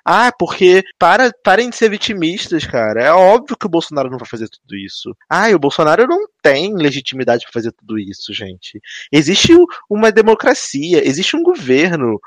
[0.04, 3.02] Ah, porque para, parem de ser vitimistas, cara.
[3.02, 5.16] É óbvio que o Bolsonaro não vai fazer tudo isso.
[5.28, 8.80] Ah, e o Bolsonaro não tem legitimidade para fazer tudo isso, gente.
[9.12, 9.52] Existe
[9.88, 12.20] uma democracia, existe um governo.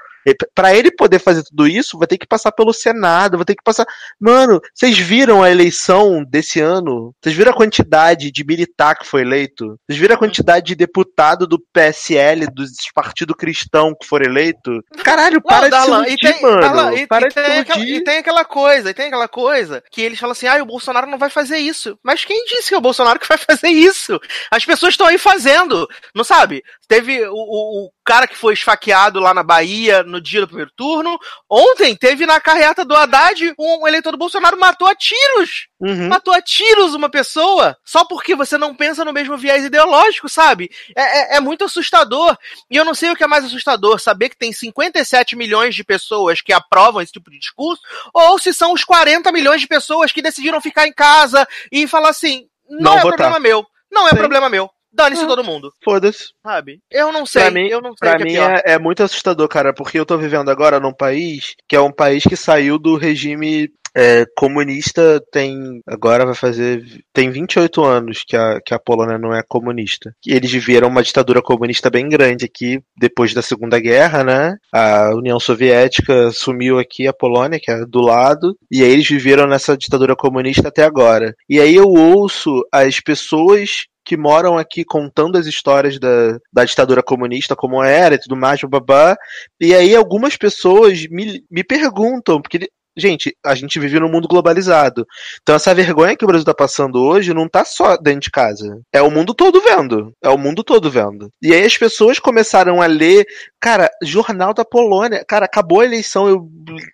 [0.53, 3.63] Para ele poder fazer tudo isso, vai ter que passar pelo Senado, vai ter que
[3.63, 3.85] passar.
[4.19, 7.13] Mano, vocês viram a eleição desse ano?
[7.21, 9.77] Vocês viram a quantidade de militar que foi eleito?
[9.87, 14.83] Vocês viram a quantidade de deputado do PSL, do Partido Cristão que foram eleito?
[15.03, 16.97] Caralho, para Não, de se iludir, mano.
[16.97, 20.01] e, para e, de tem aquela, e tem aquela coisa, e tem aquela coisa que
[20.01, 21.97] eles falam assim: ah, o Bolsonaro não vai fazer isso.
[22.03, 24.19] Mas quem disse que é o Bolsonaro que vai fazer isso?
[24.51, 26.63] As pessoas estão aí fazendo, não sabe?
[26.87, 30.71] Teve o, o, o cara que foi esfaqueado lá na Bahia no dia do primeiro
[30.75, 31.19] turno.
[31.49, 35.67] Ontem teve na carreata do Haddad um eleitor do Bolsonaro matou a tiros.
[35.79, 36.07] Uhum.
[36.07, 40.69] Matou a tiros uma pessoa só porque você não pensa no mesmo viés ideológico, sabe?
[40.95, 42.37] É, é, é muito assustador.
[42.69, 45.83] E eu não sei o que é mais assustador: saber que tem 57 milhões de
[45.83, 47.81] pessoas que aprovam esse tipo de discurso,
[48.13, 52.09] ou se são os 40 milhões de pessoas que decidiram ficar em casa e falar
[52.09, 53.17] assim: não, não é votar.
[53.17, 53.65] problema meu.
[53.91, 54.17] Não é Sim.
[54.17, 55.71] problema meu dane-se todo mundo.
[55.83, 56.33] Foda-se.
[56.41, 56.79] Sabe?
[56.89, 57.43] Eu não sei.
[57.43, 58.61] Pra mim, eu não sei pra é mim pior.
[58.65, 61.91] é, é muito assustador, cara, porque eu tô vivendo agora num país que é um
[61.91, 65.81] país que saiu do regime é, comunista tem.
[65.87, 66.83] Agora vai fazer.
[67.13, 70.13] Tem 28 anos que a, que a Polônia não é comunista.
[70.25, 74.55] E eles viveram uma ditadura comunista bem grande aqui, depois da Segunda Guerra, né?
[74.71, 79.47] A União Soviética sumiu aqui a Polônia, que é do lado, e aí eles viveram
[79.47, 81.35] nessa ditadura comunista até agora.
[81.47, 87.01] E aí eu ouço as pessoas que moram aqui contando as histórias da, da ditadura
[87.01, 89.15] comunista, como era e tudo mais, babá.
[89.59, 95.05] E aí algumas pessoas me, me perguntam, porque gente, a gente vive num mundo globalizado.
[95.41, 98.79] Então essa vergonha que o Brasil tá passando hoje não tá só dentro de casa.
[98.91, 100.13] É o mundo todo vendo.
[100.21, 101.29] É o mundo todo vendo.
[101.41, 103.25] E aí as pessoas começaram a ler,
[103.59, 105.23] cara, jornal da Polônia.
[105.27, 106.47] Cara, acabou a eleição, eu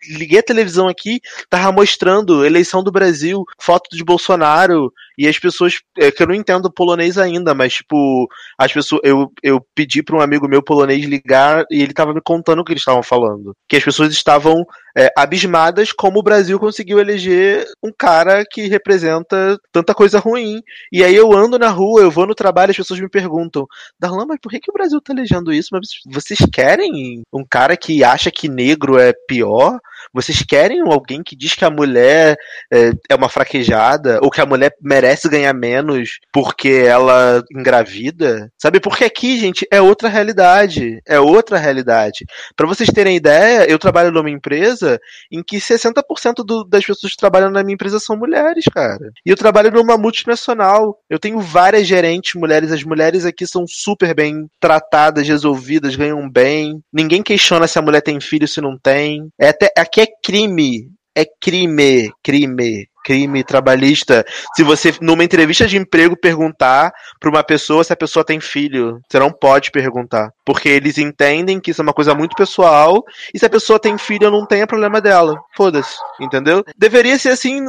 [0.09, 1.19] liguei a televisão aqui,
[1.49, 6.33] tava mostrando eleição do Brasil, foto de Bolsonaro, e as pessoas, é que eu não
[6.33, 8.25] entendo polonês ainda, mas tipo,
[8.57, 12.21] as pessoas, eu, eu pedi para um amigo meu polonês ligar e ele tava me
[12.21, 13.53] contando o que eles estavam falando.
[13.67, 14.65] Que as pessoas estavam
[14.97, 20.61] é, abismadas como o Brasil conseguiu eleger um cara que representa tanta coisa ruim.
[20.89, 23.67] E aí eu ando na rua, eu vou no trabalho, as pessoas me perguntam,
[23.99, 25.69] Darlan, mas por que, que o Brasil tá elegendo isso?
[25.73, 29.79] Mas vocês querem um cara que acha que negro é pior?
[30.13, 32.37] Vocês querem alguém que diz que a mulher
[32.71, 34.19] é, é uma fraquejada?
[34.21, 38.51] Ou que a mulher merece ganhar menos porque ela engravida?
[38.61, 38.79] Sabe?
[38.79, 40.99] Porque aqui, gente, é outra realidade.
[41.07, 42.25] É outra realidade.
[42.55, 44.99] Para vocês terem ideia, eu trabalho numa empresa
[45.31, 49.11] em que 60% do, das pessoas que trabalham na minha empresa são mulheres, cara.
[49.25, 50.97] E eu trabalho numa multinacional.
[51.09, 52.71] Eu tenho várias gerentes mulheres.
[52.71, 56.81] As mulheres aqui são super bem tratadas, resolvidas, ganham bem.
[56.93, 59.29] Ninguém questiona se a mulher tem filho, se não tem.
[59.39, 60.89] É até, aqui é crime.
[61.15, 64.23] É crime, crime, crime trabalhista.
[64.55, 69.01] Se você, numa entrevista de emprego, perguntar pra uma pessoa se a pessoa tem filho,
[69.09, 70.29] você não pode perguntar.
[70.45, 73.97] Porque eles entendem que isso é uma coisa muito pessoal, e se a pessoa tem
[73.97, 75.35] filho, não tem problema dela.
[75.55, 76.63] Foda-se, entendeu?
[76.77, 77.61] Deveria ser assim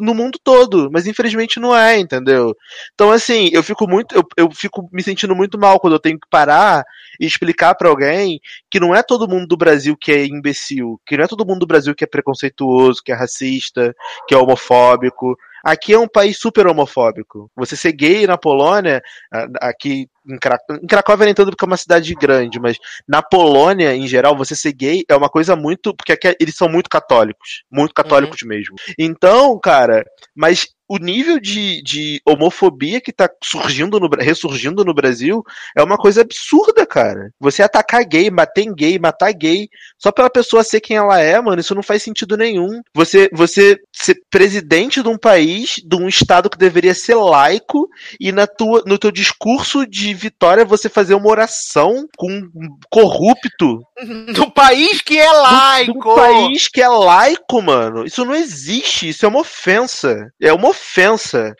[0.00, 2.54] no mundo todo, mas infelizmente não é, entendeu?
[2.92, 6.18] Então, assim, eu fico muito, eu, eu fico me sentindo muito mal quando eu tenho
[6.18, 6.84] que parar
[7.20, 11.16] e explicar para alguém que não é todo mundo do Brasil que é imbecil, que
[11.16, 13.94] não é todo mundo do Brasil que é preconceituoso, que é racista,
[14.26, 15.36] que é homofóbico.
[15.62, 17.50] Aqui é um país super homofóbico.
[17.54, 19.02] Você ser gay na Polônia,
[19.60, 20.62] aqui em, Crac...
[20.70, 24.56] em Cracóvia nem tanto porque é uma cidade grande, mas na Polônia, em geral, você
[24.56, 25.94] ser gay é uma coisa muito.
[25.94, 27.62] Porque aqui eles são muito católicos.
[27.70, 28.48] Muito católicos uhum.
[28.48, 28.76] mesmo.
[28.98, 30.02] Então, cara,
[30.34, 35.44] mas o nível de, de homofobia que tá surgindo no, ressurgindo no Brasil
[35.76, 37.30] é uma coisa absurda, cara.
[37.38, 41.40] Você atacar gay, bater em gay, matar gay, só pela pessoa ser quem ela é,
[41.40, 42.82] mano, isso não faz sentido nenhum.
[42.92, 48.32] Você, você ser presidente de um país, de um estado que deveria ser laico, e
[48.32, 53.78] na tua, no teu discurso de vitória você fazer uma oração com um corrupto.
[54.34, 55.92] Do país que é laico!
[55.92, 58.04] Do, do país que é laico, mano.
[58.04, 60.32] Isso não existe, isso é uma ofensa.
[60.42, 60.79] É uma ofensa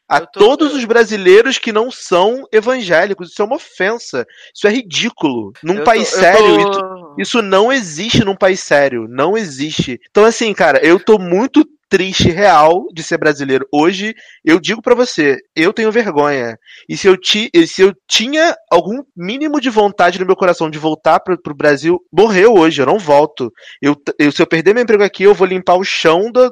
[0.09, 0.41] a tô...
[0.41, 3.31] todos os brasileiros que não são evangélicos.
[3.31, 4.27] Isso é uma ofensa.
[4.55, 5.53] Isso é ridículo.
[5.63, 6.17] Num eu país tô...
[6.17, 6.71] sério, tô...
[6.71, 9.07] isso, isso não existe num país sério.
[9.09, 9.99] Não existe.
[10.11, 13.67] Então, assim, cara, eu tô muito triste real de ser brasileiro.
[13.73, 16.57] Hoje, eu digo para você, eu tenho vergonha.
[16.89, 20.79] E se eu, ti, se eu tinha algum mínimo de vontade no meu coração de
[20.79, 23.53] voltar pro, pro Brasil, morreu hoje, eu não volto.
[23.83, 26.49] Eu, eu, se eu perder meu emprego aqui, eu vou limpar o chão da,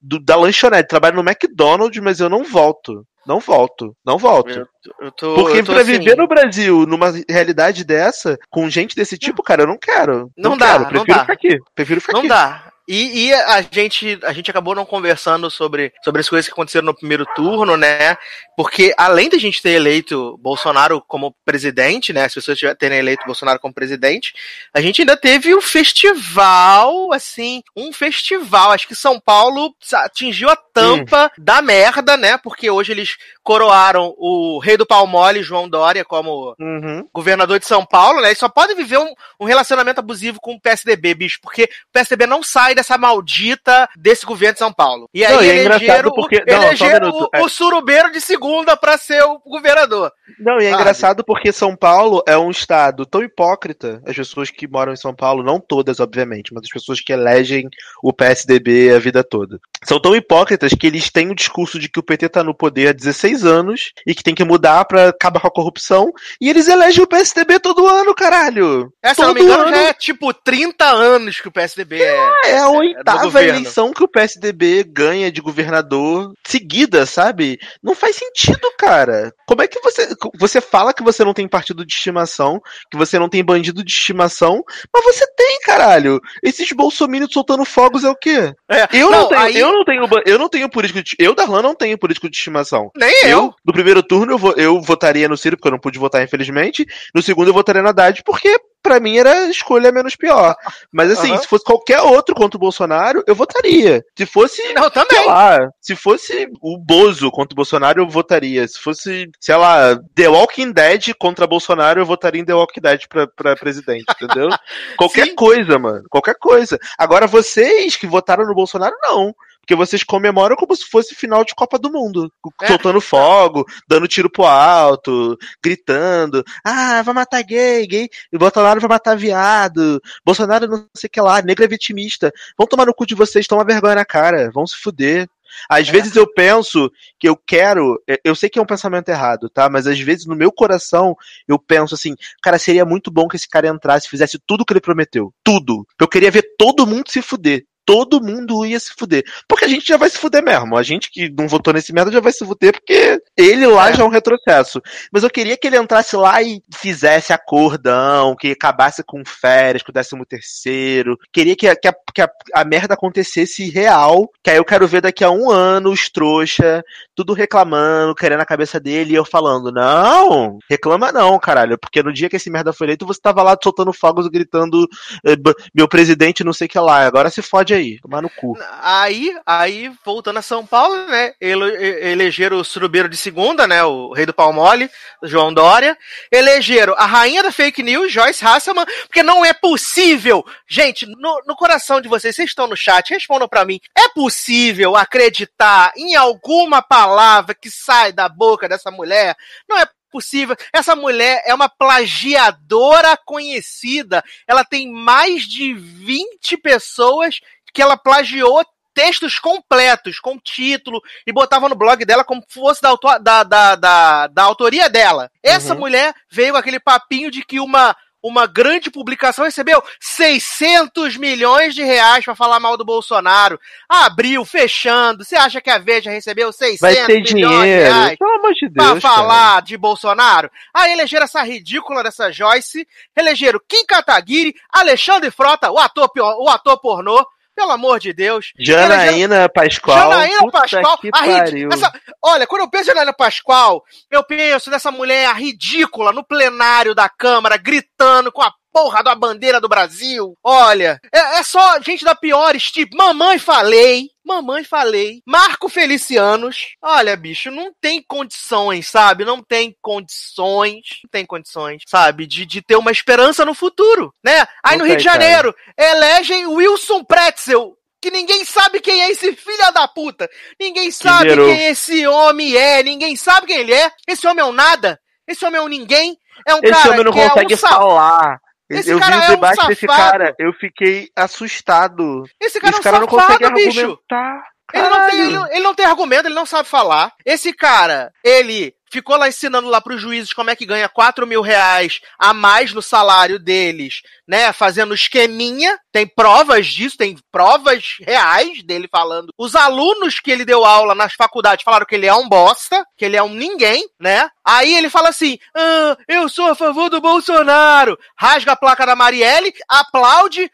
[0.00, 0.88] do, da lanchonete.
[0.88, 3.06] Trabalho no McDonald's, mas eu não volto.
[3.26, 4.50] Não volto, não volto.
[4.50, 4.66] Eu,
[5.00, 5.92] eu tô, Porque pra assim...
[5.92, 10.28] viver no Brasil, numa realidade dessa, com gente desse tipo, cara, eu não quero.
[10.36, 10.86] Não, não dá, quero.
[10.86, 11.20] Prefiro não dá.
[11.20, 11.58] ficar aqui.
[11.74, 12.28] Prefiro ficar não aqui.
[12.28, 12.71] Não dá.
[12.88, 16.86] E, e, a gente a gente acabou não conversando sobre, sobre as coisas que aconteceram
[16.86, 18.16] no primeiro turno, né?
[18.56, 22.24] Porque além da gente ter eleito Bolsonaro como presidente, né?
[22.24, 24.34] As pessoas terem eleito Bolsonaro como presidente,
[24.74, 28.72] a gente ainda teve um festival, assim, um festival.
[28.72, 31.42] Acho que São Paulo atingiu a tampa hum.
[31.42, 32.36] da merda, né?
[32.36, 37.08] Porque hoje eles coroaram o rei do Palmole, João Dória, como uhum.
[37.12, 38.32] governador de São Paulo, né?
[38.32, 42.26] E só pode viver um, um relacionamento abusivo com o PSDB, bicho, porque o PSDB
[42.26, 45.08] não sai dessa maldita desse governo de São Paulo.
[45.12, 46.36] E aí não, elegeram, porque...
[46.36, 47.40] o, não, elegeram um o, é.
[47.42, 50.12] o, surubeiro de segunda para ser o governador.
[50.38, 50.82] Não, e é sabe?
[50.82, 55.14] engraçado porque São Paulo é um estado tão hipócrita, as pessoas que moram em São
[55.14, 57.68] Paulo, não todas, obviamente, mas as pessoas que elegem
[58.02, 59.60] o PSDB a vida toda.
[59.84, 62.88] São tão hipócritas que eles têm o discurso de que o PT tá no poder
[62.88, 66.68] há 16 anos e que tem que mudar para acabar com a corrupção, e eles
[66.68, 68.92] elegem o PSDB todo ano, caralho.
[69.02, 69.70] É, se todo não me engano, ano.
[69.70, 72.32] já é tipo 30 anos que o PSDB é.
[72.44, 77.58] É, a oitava eleição que o PSDB ganha de governador seguida, sabe?
[77.82, 79.32] Não faz sentido, cara.
[79.46, 80.08] Como é que você.
[80.38, 83.92] Você fala que você não tem partido de estimação, que você não tem bandido de
[83.92, 86.20] estimação, mas você tem, caralho.
[86.42, 88.52] Esses bolsominions soltando fogos é o quê?
[88.70, 89.58] É, eu, não, não tenho, aí...
[89.58, 90.08] eu não tenho.
[90.26, 91.16] Eu não tenho político de.
[91.18, 92.90] Eu, Darlan, não tenho político de estimação.
[92.96, 93.28] Nem eu.
[93.28, 93.54] eu.
[93.64, 96.86] No primeiro turno, eu, eu votaria no Ciro, porque eu não pude votar, infelizmente.
[97.14, 100.54] No segundo, eu votaria na Haddad, porque para mim era a escolha menos pior.
[100.90, 101.38] Mas assim, uhum.
[101.38, 104.04] se fosse qualquer outro contra o Bolsonaro, eu votaria.
[104.16, 104.60] Se fosse.
[104.74, 105.18] Não, também.
[105.18, 108.66] Sei lá, se fosse o Bozo contra o Bolsonaro, eu votaria.
[108.66, 113.00] Se fosse, sei lá, The Walking Dead contra Bolsonaro, eu votaria em The Walking Dead
[113.08, 114.48] pra, pra presidente, entendeu?
[114.98, 115.34] qualquer Sim.
[115.34, 116.02] coisa, mano.
[116.10, 116.78] Qualquer coisa.
[116.98, 119.34] Agora, vocês que votaram no Bolsonaro, não.
[119.62, 122.30] Porque vocês comemoram como se fosse final de Copa do Mundo.
[122.60, 122.66] É.
[122.66, 126.44] Soltando fogo, dando tiro pro alto, gritando.
[126.64, 128.10] Ah, vai matar gay, gay.
[128.32, 130.02] Bolsonaro vai matar viado.
[130.24, 132.32] Bolsonaro não sei o que lá, negro é vitimista.
[132.58, 134.50] Vão tomar no cu de vocês, tomar vergonha na cara.
[134.52, 135.28] Vão se fuder.
[135.68, 135.92] Às é.
[135.92, 138.02] vezes eu penso que eu quero.
[138.08, 139.68] É, eu sei que é um pensamento errado, tá?
[139.68, 141.14] Mas às vezes no meu coração
[141.46, 144.64] eu penso assim, cara, seria muito bom que esse cara entrasse e fizesse tudo o
[144.64, 145.32] que ele prometeu.
[145.44, 145.86] Tudo.
[146.00, 149.24] Eu queria ver todo mundo se fuder todo mundo ia se fuder.
[149.48, 150.76] Porque a gente já vai se fuder mesmo.
[150.76, 153.94] A gente que não votou nesse merda já vai se fuder porque ele lá é.
[153.94, 154.80] já é um retrocesso.
[155.12, 159.90] Mas eu queria que ele entrasse lá e fizesse acordão, que acabasse com férias, com
[159.90, 161.18] o décimo terceiro.
[161.32, 164.28] Queria que, que, a, que a, a, merda acontecesse real.
[164.42, 166.82] Que aí eu quero ver daqui a um ano os trouxa,
[167.14, 171.78] tudo reclamando, querendo a cabeça dele, e eu falando, não, reclama não, caralho.
[171.78, 174.88] Porque no dia que esse merda foi eleito, você tava lá soltando fogos, gritando,
[175.26, 175.36] eh,
[175.74, 177.06] meu presidente não sei o que lá.
[177.06, 178.56] Agora se fode aí, tomar no cu.
[178.80, 181.34] Aí, aí, voltando a São Paulo, né?
[181.40, 181.64] Ele,
[182.10, 183.82] elegeram o surubeiro de segunda, né?
[183.84, 184.90] O rei do pau mole,
[185.22, 185.96] João Dória.
[186.30, 190.44] Elegeram a rainha da fake news, Joyce Hasselman, porque não é possível.
[190.66, 193.80] Gente, no, no coração de vocês, vocês estão no chat, respondam para mim.
[193.96, 199.36] É possível acreditar em alguma palavra que sai da boca dessa mulher?
[199.68, 200.54] Não é possível.
[200.72, 204.22] Essa mulher é uma plagiadora conhecida.
[204.46, 207.40] Ela tem mais de 20 pessoas
[207.72, 212.90] que ela plagiou textos completos, com título, e botava no blog dela como fosse da,
[212.90, 215.30] autor, da, da, da, da autoria dela.
[215.42, 215.80] Essa uhum.
[215.80, 221.82] mulher veio com aquele papinho de que uma uma grande publicação recebeu 600 milhões de
[221.82, 223.58] reais para falar mal do Bolsonaro.
[223.88, 225.24] Abriu, fechando.
[225.24, 227.62] Você acha que a Veja recebeu 600 Vai ter milhões dinheiro.
[227.62, 229.60] de reais Pelo amor de Deus, pra falar cara.
[229.62, 230.50] de Bolsonaro?
[230.72, 236.78] Aí elegeram essa ridícula dessa Joyce, elegeram Kim Kataguiri, Alexandre Frota, o ator, o ator
[236.80, 238.52] pornô, pelo amor de Deus.
[238.58, 240.10] Janaína Pascoal.
[240.10, 240.98] Janaína Pascoal.
[241.12, 241.72] A rid...
[241.72, 241.92] Essa...
[242.22, 247.08] Olha, quando eu penso em Janaína Pascoal, eu penso nessa mulher ridícula no plenário da
[247.08, 250.36] Câmara, gritando com a porra da bandeira do Brasil.
[250.42, 256.74] Olha, é, é só gente da piores, tipo, mamãe falei, mamãe falei, Marco Felicianos.
[256.80, 259.24] Olha, bicho, não tem condições, sabe?
[259.24, 262.26] Não tem condições, não tem condições, sabe?
[262.26, 264.46] De, de ter uma esperança no futuro, né?
[264.64, 265.90] Aí não no Rio de Janeiro, cara.
[265.90, 270.28] elegem Wilson Pretzel, que ninguém sabe quem é esse filho da puta.
[270.58, 272.82] Ninguém sabe quem esse homem é.
[272.82, 273.92] Ninguém sabe quem ele é.
[274.08, 274.98] Esse homem é um nada.
[275.26, 276.18] Esse homem é um ninguém.
[276.46, 278.40] É um esse cara homem não consegue é um falar.
[278.78, 282.24] Esse eu vi o é debate um desse cara, eu fiquei assustado.
[282.40, 283.80] Esse cara, Esse é um cara safado, não consegue bicho.
[283.80, 284.52] argumentar.
[284.72, 287.12] Ele não, tem, ele, ele não tem argumento, ele não sabe falar.
[287.26, 291.26] Esse cara, ele ficou lá ensinando lá para os juízes como é que ganha 4
[291.26, 294.52] mil reais a mais no salário deles, né?
[294.52, 295.78] Fazendo esqueminha.
[295.92, 299.32] Tem provas disso, tem provas reais dele falando.
[299.36, 303.04] Os alunos que ele deu aula nas faculdades falaram que ele é um bosta, que
[303.04, 304.28] ele é um ninguém, né?
[304.44, 307.98] Aí ele fala assim: ah, eu sou a favor do Bolsonaro.
[308.16, 310.50] Rasga a placa da Marielle, aplaude,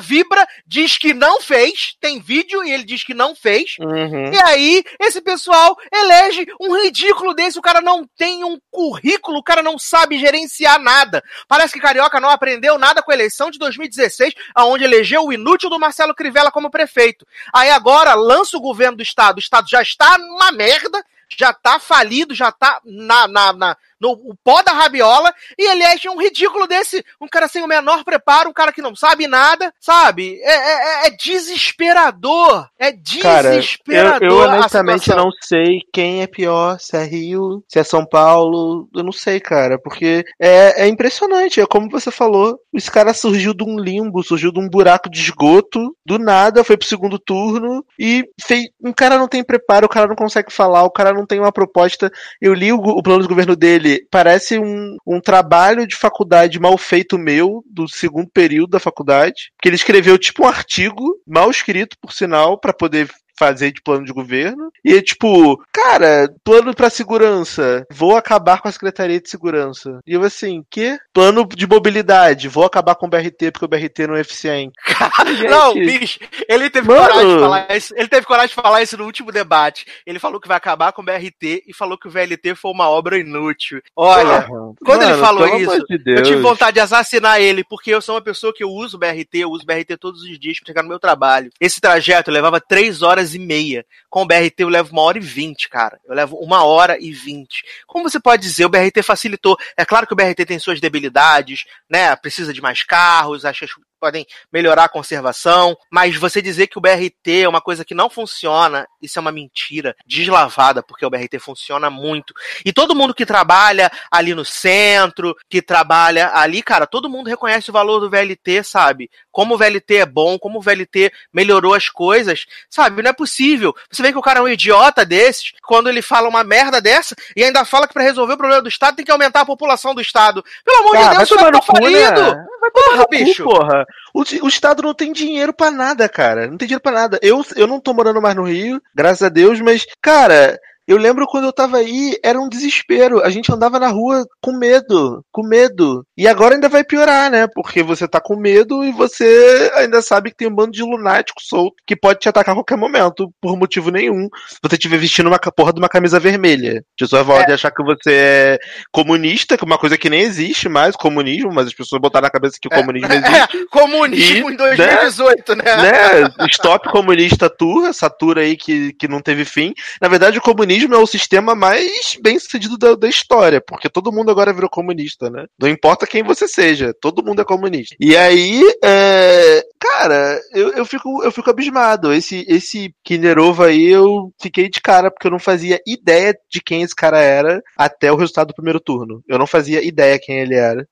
[0.00, 3.76] vibra, diz que não fez, tem vídeo e ele diz que não fez.
[3.80, 4.32] Uhum.
[4.32, 9.42] E aí, esse pessoal elege um ridículo desse, o cara não tem um currículo, o
[9.42, 11.22] cara não sabe gerenciar nada.
[11.48, 14.34] Parece que Carioca não aprendeu nada com a eleição de 2016,
[14.68, 17.26] aonde elegeu o inútil do Marcelo Crivella como prefeito.
[17.52, 21.04] Aí agora lança o governo do estado, o estado já está numa merda,
[21.36, 26.08] já tá falido, já tá na, na, na no o pó da rabiola, e elege
[26.08, 29.72] um ridículo desse, um cara sem o menor preparo, um cara que não sabe nada,
[29.80, 30.38] sabe?
[30.42, 32.68] É, é, é, é desesperador.
[32.78, 34.12] É desesperador.
[34.12, 38.04] Cara, eu, eu honestamente não sei quem é pior, se é Rio, se é São
[38.04, 43.12] Paulo, eu não sei, cara, porque é, é impressionante, é como você falou, esse cara
[43.14, 47.18] surgiu de um limbo, surgiu de um buraco de esgoto, do nada, foi pro segundo
[47.18, 51.12] turno, e fez, um cara não tem preparo, o cara não consegue falar, o cara
[51.12, 52.10] não tem uma proposta.
[52.40, 56.76] Eu li o, o plano de governo dele, parece um, um trabalho de faculdade mal
[56.76, 61.96] feito meu, do segundo período da faculdade, que ele escreveu tipo um artigo, mal escrito,
[62.00, 64.70] por sinal, para poder fazer de plano de governo.
[64.84, 70.00] E é tipo, cara, plano para segurança, vou acabar com a Secretaria de Segurança.
[70.06, 70.98] E eu assim, que?
[71.12, 74.72] Plano de mobilidade, vou acabar com o BRT porque o BRT não é eficiente.
[75.48, 77.00] não, bicho, ele teve Mano...
[77.00, 77.94] coragem de falar isso.
[77.96, 79.86] Ele teve coragem de falar isso no último debate.
[80.06, 82.88] Ele falou que vai acabar com o BRT e falou que o VLT foi uma
[82.88, 83.80] obra inútil.
[83.96, 84.46] Olha,
[84.84, 88.14] quando Mano, ele falou isso, de eu tive vontade de assassinar ele, porque eu sou
[88.14, 90.88] uma pessoa que eu uso BRT, eu uso BRT todos os dias para chegar no
[90.88, 91.50] meu trabalho.
[91.60, 93.84] Esse trajeto levava três horas horas e meia.
[94.08, 96.00] Com o BRT eu levo uma hora e vinte, cara.
[96.06, 97.62] Eu levo uma hora e vinte.
[97.86, 99.56] Como você pode dizer, o BRT facilitou.
[99.76, 102.14] É claro que o BRT tem suas debilidades, né?
[102.16, 103.66] Precisa de mais carros, que
[103.98, 108.08] podem melhorar a conservação, mas você dizer que o BRT é uma coisa que não
[108.08, 112.32] funciona, isso é uma mentira deslavada, porque o BRT funciona muito.
[112.64, 117.70] E todo mundo que trabalha ali no centro, que trabalha ali, cara, todo mundo reconhece
[117.70, 119.10] o valor do VLT, sabe?
[119.30, 123.02] Como o VLT é bom, como o VLT melhorou as coisas, sabe?
[123.02, 123.74] Não é possível.
[123.90, 127.14] Você vê que o cara é um idiota desses, quando ele fala uma merda dessa,
[127.36, 129.94] e ainda fala que para resolver o problema do Estado tem que aumentar a população
[129.94, 130.44] do Estado.
[130.64, 132.22] Pelo amor de Deus, vai tá falido!
[132.34, 132.46] Né?
[132.60, 133.44] Vai porra, bicho!
[133.44, 133.86] Cu, porra.
[134.14, 136.46] O, o Estado não tem dinheiro para nada, cara.
[136.46, 137.18] Não tem dinheiro para nada.
[137.22, 140.58] Eu, eu não tô morando mais no Rio, graças a Deus, mas, cara,
[140.88, 143.22] eu lembro quando eu tava aí, era um desespero.
[143.22, 146.02] A gente andava na rua com medo, com medo.
[146.16, 147.46] E agora ainda vai piorar, né?
[147.54, 151.42] Porque você tá com medo e você ainda sabe que tem um bando de lunático
[151.42, 154.30] solto que pode te atacar a qualquer momento, por motivo nenhum.
[154.48, 156.78] Se você estiver vestindo uma porra de uma camisa vermelha.
[156.78, 157.52] As pessoas vão é.
[157.52, 158.58] achar que você é
[158.90, 162.30] comunista, que é uma coisa que nem existe mais, comunismo, mas as pessoas botaram na
[162.30, 162.80] cabeça que o é.
[162.80, 163.58] comunismo existe.
[163.58, 165.64] É, comunismo e, em 2018, né?
[165.64, 166.46] né?
[166.48, 169.74] Stop comunista tour, essa tour aí que, que não teve fim.
[170.00, 173.88] Na verdade, o comunismo comunismo é o sistema mais bem sucedido da, da, história, porque
[173.88, 175.46] todo mundo agora virou comunista, né?
[175.58, 177.96] Não importa quem você seja, todo mundo é comunista.
[177.98, 179.64] E aí, é...
[179.78, 182.12] cara, eu, eu, fico, eu fico abismado.
[182.12, 186.82] Esse, esse Kinderova aí, eu fiquei de cara, porque eu não fazia ideia de quem
[186.82, 189.22] esse cara era até o resultado do primeiro turno.
[189.28, 190.86] Eu não fazia ideia quem ele era.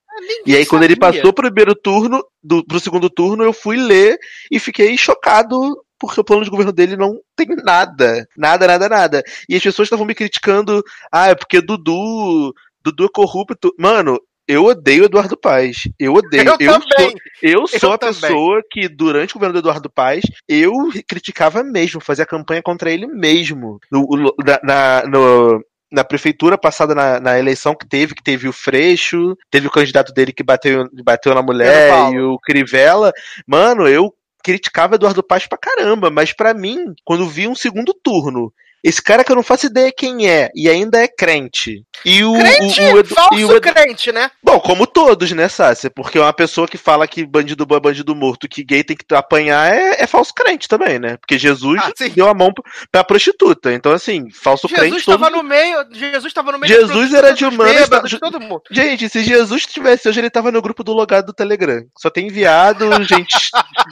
[0.47, 4.17] E aí, quando ele passou pro primeiro turno, do, pro segundo turno, eu fui ler
[4.51, 8.27] e fiquei chocado porque o plano de governo dele não tem nada.
[8.37, 9.23] Nada, nada, nada.
[9.49, 13.73] E as pessoas estavam me criticando, ah, é porque Dudu, Dudu é corrupto.
[13.79, 15.89] Mano, eu odeio Eduardo Paes.
[15.99, 16.45] Eu odeio.
[16.61, 18.21] Eu, eu sou, eu sou eu a também.
[18.21, 20.73] pessoa que, durante o governo do Eduardo Paes, eu
[21.09, 23.79] criticava mesmo, fazia campanha contra ele mesmo.
[23.91, 24.07] No,
[24.45, 29.37] na, na, no, na prefeitura passada na, na, eleição que teve, que teve o Freixo,
[29.51, 33.13] teve o candidato dele que bateu, bateu na mulher e o Crivella.
[33.47, 34.13] Mano, eu
[34.47, 38.55] criticava Eduardo Paz pra caramba, mas para mim, quando vi um segundo turno
[38.87, 41.85] esse cara que eu não faço ideia quem é, e ainda é crente.
[42.05, 42.35] E o.
[42.35, 42.81] Crente?
[42.81, 43.61] O, o, Edu, falso e o Edu...
[43.61, 44.31] crente, né?
[44.41, 45.91] Bom, como todos, né, Sácia?
[45.91, 49.13] Porque uma pessoa que fala que bandido bom é bandido morto, que gay tem que
[49.13, 51.17] apanhar, é, é falso crente também, né?
[51.17, 52.53] Porque Jesus ah, deu a mão
[52.93, 53.73] pra prostituta.
[53.73, 55.05] Então, assim, falso Jesus crente.
[55.07, 55.37] Tava todo...
[55.37, 57.89] no meio, Jesus estava no meio Jesus era de humanos.
[57.89, 58.01] Da...
[58.03, 58.63] todo mundo.
[58.71, 61.85] Gente, se Jesus tivesse hoje, ele tava no grupo do logado do Telegram.
[61.99, 63.37] Só tem enviado, gente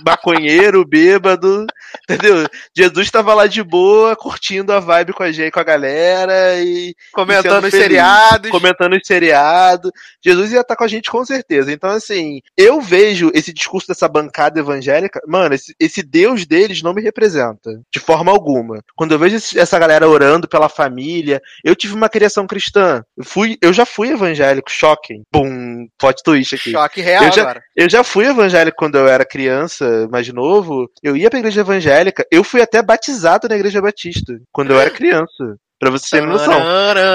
[0.06, 1.66] maconheiro, bêbado.
[2.08, 2.46] Entendeu?
[2.76, 6.94] Jesus tava lá de boa, curtindo a vibe com a gente, com a galera e.
[7.12, 8.50] Comentando e os seriados.
[8.50, 9.90] Comentando os seriados.
[10.22, 11.72] Jesus ia estar com a gente com certeza.
[11.72, 16.94] Então, assim, eu vejo esse discurso dessa bancada evangélica, mano, esse, esse Deus deles não
[16.94, 17.80] me representa.
[17.92, 18.82] De forma alguma.
[18.94, 23.02] Quando eu vejo essa galera orando pela família, eu tive uma criação cristã.
[23.16, 25.22] Eu, fui, eu já fui evangélico, choque.
[25.32, 26.70] Bum, plot twist aqui.
[26.70, 27.62] Choque real eu já, agora.
[27.74, 30.90] Eu já fui evangélico quando eu era criança, mais novo.
[31.02, 32.26] Eu ia pra igreja evangélica.
[32.30, 34.40] Eu fui até batizado na igreja batista.
[34.52, 35.56] Quando eu era criança.
[35.78, 36.60] Pra você ter noção.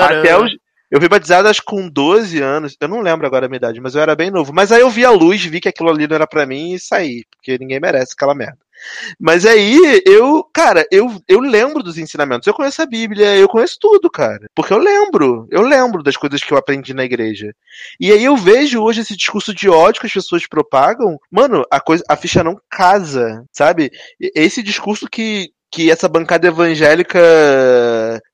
[0.03, 0.51] Até os,
[0.91, 2.75] eu fui batizado acho com 12 anos.
[2.79, 4.51] Eu não lembro agora a minha idade, mas eu era bem novo.
[4.51, 6.79] Mas aí eu vi a luz, vi que aquilo ali não era para mim e
[6.79, 7.23] saí.
[7.31, 8.57] Porque ninguém merece aquela merda.
[9.19, 12.47] Mas aí eu, cara, eu, eu lembro dos ensinamentos.
[12.47, 14.47] Eu conheço a Bíblia, eu conheço tudo, cara.
[14.55, 17.53] Porque eu lembro, eu lembro das coisas que eu aprendi na igreja.
[17.99, 21.19] E aí eu vejo hoje esse discurso de ódio que as pessoas propagam.
[21.29, 23.91] Mano, a coisa, a ficha não casa, sabe?
[24.19, 27.19] Esse discurso que, que essa bancada evangélica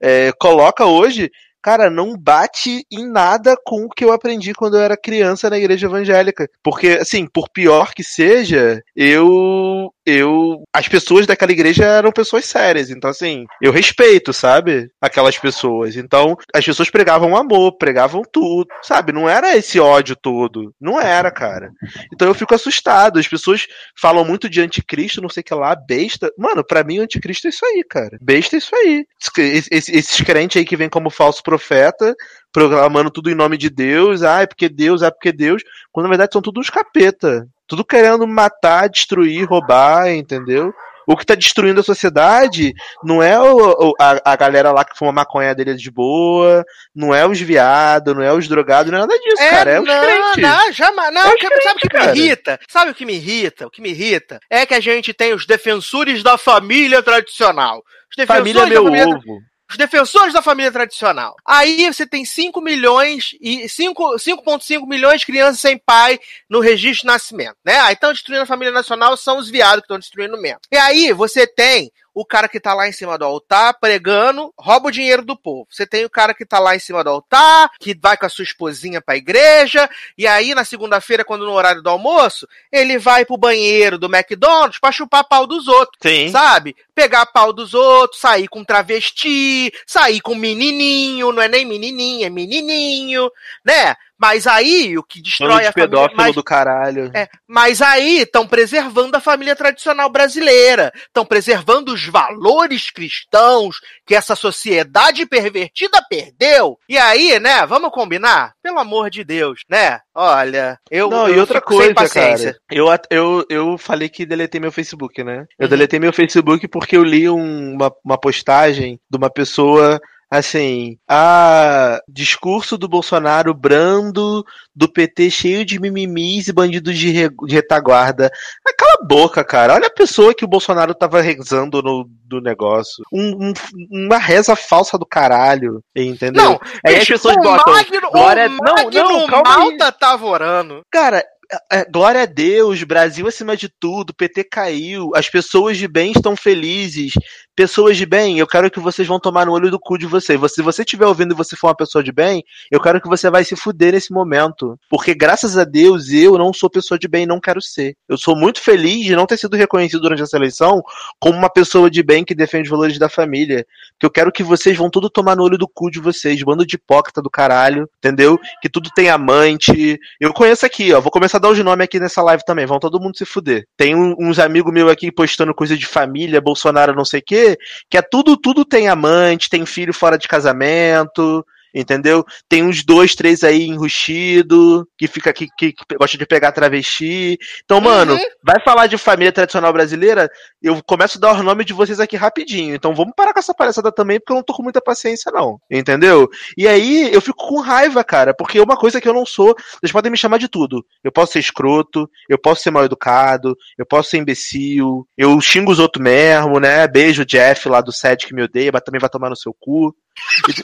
[0.02, 1.32] é, coloca hoje,
[1.62, 5.58] cara, não bate em nada com o que eu aprendi quando eu era criança na
[5.58, 6.48] igreja evangélica.
[6.62, 10.64] Porque, assim, por pior que seja, eu eu.
[10.74, 12.90] As pessoas daquela igreja eram pessoas sérias.
[12.90, 14.90] Então, assim, eu respeito, sabe?
[15.02, 15.96] Aquelas pessoas.
[15.96, 19.12] Então, as pessoas pregavam amor, pregavam tudo, sabe?
[19.12, 20.74] Não era esse ódio todo.
[20.80, 21.72] Não era, cara.
[22.14, 23.20] Então eu fico assustado.
[23.20, 23.68] As pessoas
[24.00, 26.32] falam muito de anticristo, não sei o que lá, besta.
[26.38, 28.18] Mano, para mim anticristo é isso aí, cara.
[28.22, 29.06] Besta é isso aí.
[29.38, 32.16] Esses, esses crentes aí que vêm como falso profeta,
[32.52, 36.10] proclamando tudo em nome de Deus, ah, é porque Deus, é porque Deus, quando na
[36.10, 37.48] verdade são tudo uns capeta.
[37.68, 40.74] Tudo querendo matar, destruir, roubar, entendeu?
[41.08, 45.12] O que tá destruindo a sociedade não é o, a, a galera lá que fuma
[45.12, 49.20] maconha dele de boa, não é os viados, não é os drogados, não é nada
[49.20, 49.72] disso, é, cara.
[49.72, 50.42] É os não, crentes.
[50.42, 51.14] Não, jamais.
[51.14, 52.12] Não, é crente, sabe o que cara.
[52.12, 52.60] me irrita?
[52.68, 53.68] Sabe o que me irrita?
[53.68, 57.84] O que me irrita é que a gente tem os defensores da família tradicional.
[58.10, 59.08] Os defensores família é meu família...
[59.08, 61.36] ovo os defensores da família tradicional.
[61.46, 67.08] Aí você tem 5 milhões e 5,5 milhões de crianças sem pai no registro de
[67.08, 67.80] nascimento, né?
[67.80, 70.60] Aí estão destruindo a família nacional, são os viados que estão destruindo mesmo.
[70.72, 74.88] E aí você tem o cara que tá lá em cima do altar pregando, rouba
[74.88, 75.68] o dinheiro do povo.
[75.70, 78.30] Você tem o cara que tá lá em cima do altar, que vai com a
[78.30, 83.26] sua esposinha pra igreja, e aí na segunda-feira, quando no horário do almoço, ele vai
[83.26, 86.00] pro banheiro do McDonald's pra chupar pau dos outros.
[86.02, 86.30] Sim.
[86.30, 86.74] Sabe?
[86.96, 92.30] Pegar pau dos outros, sair com travesti, sair com menininho, não é nem menininha, é
[92.30, 93.30] menininho,
[93.64, 93.94] né?
[94.18, 96.34] Mas aí o que destrói de a família.
[96.34, 97.12] do caralho.
[97.14, 100.92] É, mas aí estão preservando a família tradicional brasileira.
[100.96, 106.78] Estão preservando os valores cristãos que essa sociedade pervertida perdeu.
[106.88, 108.54] E aí, né, vamos combinar?
[108.64, 110.00] Pelo amor de Deus, né?
[110.14, 111.10] Olha, eu.
[111.10, 112.58] Não, eu e outra coisa, cara.
[112.72, 115.46] Eu, eu, eu falei que deletei meu Facebook, né?
[115.60, 115.70] Eu uhum.
[115.70, 120.00] deletei meu Facebook porque eu li um, uma, uma postagem de uma pessoa
[120.38, 127.30] assim, a discurso do Bolsonaro brando, do PT cheio de mimimis e bandidos de, re,
[127.46, 128.32] de retaguarda.
[128.78, 129.74] Cala a boca, cara.
[129.74, 133.04] Olha a pessoa que o Bolsonaro tava rezando no do negócio.
[133.12, 133.54] Um, um,
[133.92, 136.44] uma reza falsa do caralho, entendeu?
[136.44, 137.74] Não, aí as pessoas botam.
[137.74, 138.48] Magno, glória...
[138.48, 140.82] o não, não, calma Malta tava orando.
[140.92, 141.24] Cara,
[141.72, 146.36] é, glória a Deus, Brasil acima de tudo, PT caiu, as pessoas de bem estão
[146.36, 147.14] felizes,
[147.56, 150.40] pessoas de bem, eu quero que vocês vão tomar no olho do cu de vocês.
[150.52, 153.30] Se você estiver ouvindo e você for uma pessoa de bem, eu quero que você
[153.30, 154.78] vai se fuder nesse momento.
[154.90, 157.96] Porque graças a Deus eu não sou pessoa de bem e não quero ser.
[158.10, 160.84] Eu sou muito feliz de não ter sido reconhecido durante essa eleição
[161.20, 163.66] como uma pessoa de bem que defende os valores da família.
[163.98, 166.66] Que eu quero que vocês vão tudo tomar no olho do cu de vocês, bando
[166.66, 168.38] de hipócrita do caralho, entendeu?
[168.62, 169.98] Que tudo tem amante.
[170.20, 172.80] Eu conheço aqui, ó, vou começar a dar os nomes aqui nessa live também, vão
[172.80, 173.66] todo mundo se fuder.
[173.78, 177.45] Tem um, uns amigos meus aqui postando coisa de família, Bolsonaro não sei o quê,
[177.90, 181.46] que é tudo, tudo tem amante, tem filho fora de casamento,
[181.76, 182.26] entendeu?
[182.48, 187.38] Tem uns dois, três aí enrustido, que fica que, que, que gosta de pegar travesti.
[187.66, 188.20] Então, mano, uhum.
[188.42, 190.30] vai falar de família tradicional brasileira,
[190.62, 192.74] eu começo a dar os nomes de vocês aqui rapidinho.
[192.74, 195.60] Então vamos parar com essa palhaçada também, porque eu não tô com muita paciência, não.
[195.70, 196.30] Entendeu?
[196.58, 199.54] E aí eu fico com raiva, cara, porque é uma coisa que eu não sou.
[199.80, 200.86] Vocês podem me chamar de tudo.
[201.04, 205.72] Eu posso ser escroto, eu posso ser mal educado, eu posso ser imbecil, eu xingo
[205.72, 206.88] os outros mesmo, né?
[206.88, 209.94] Beijo Jeff lá do set que me odeia, mas também vai tomar no seu cu.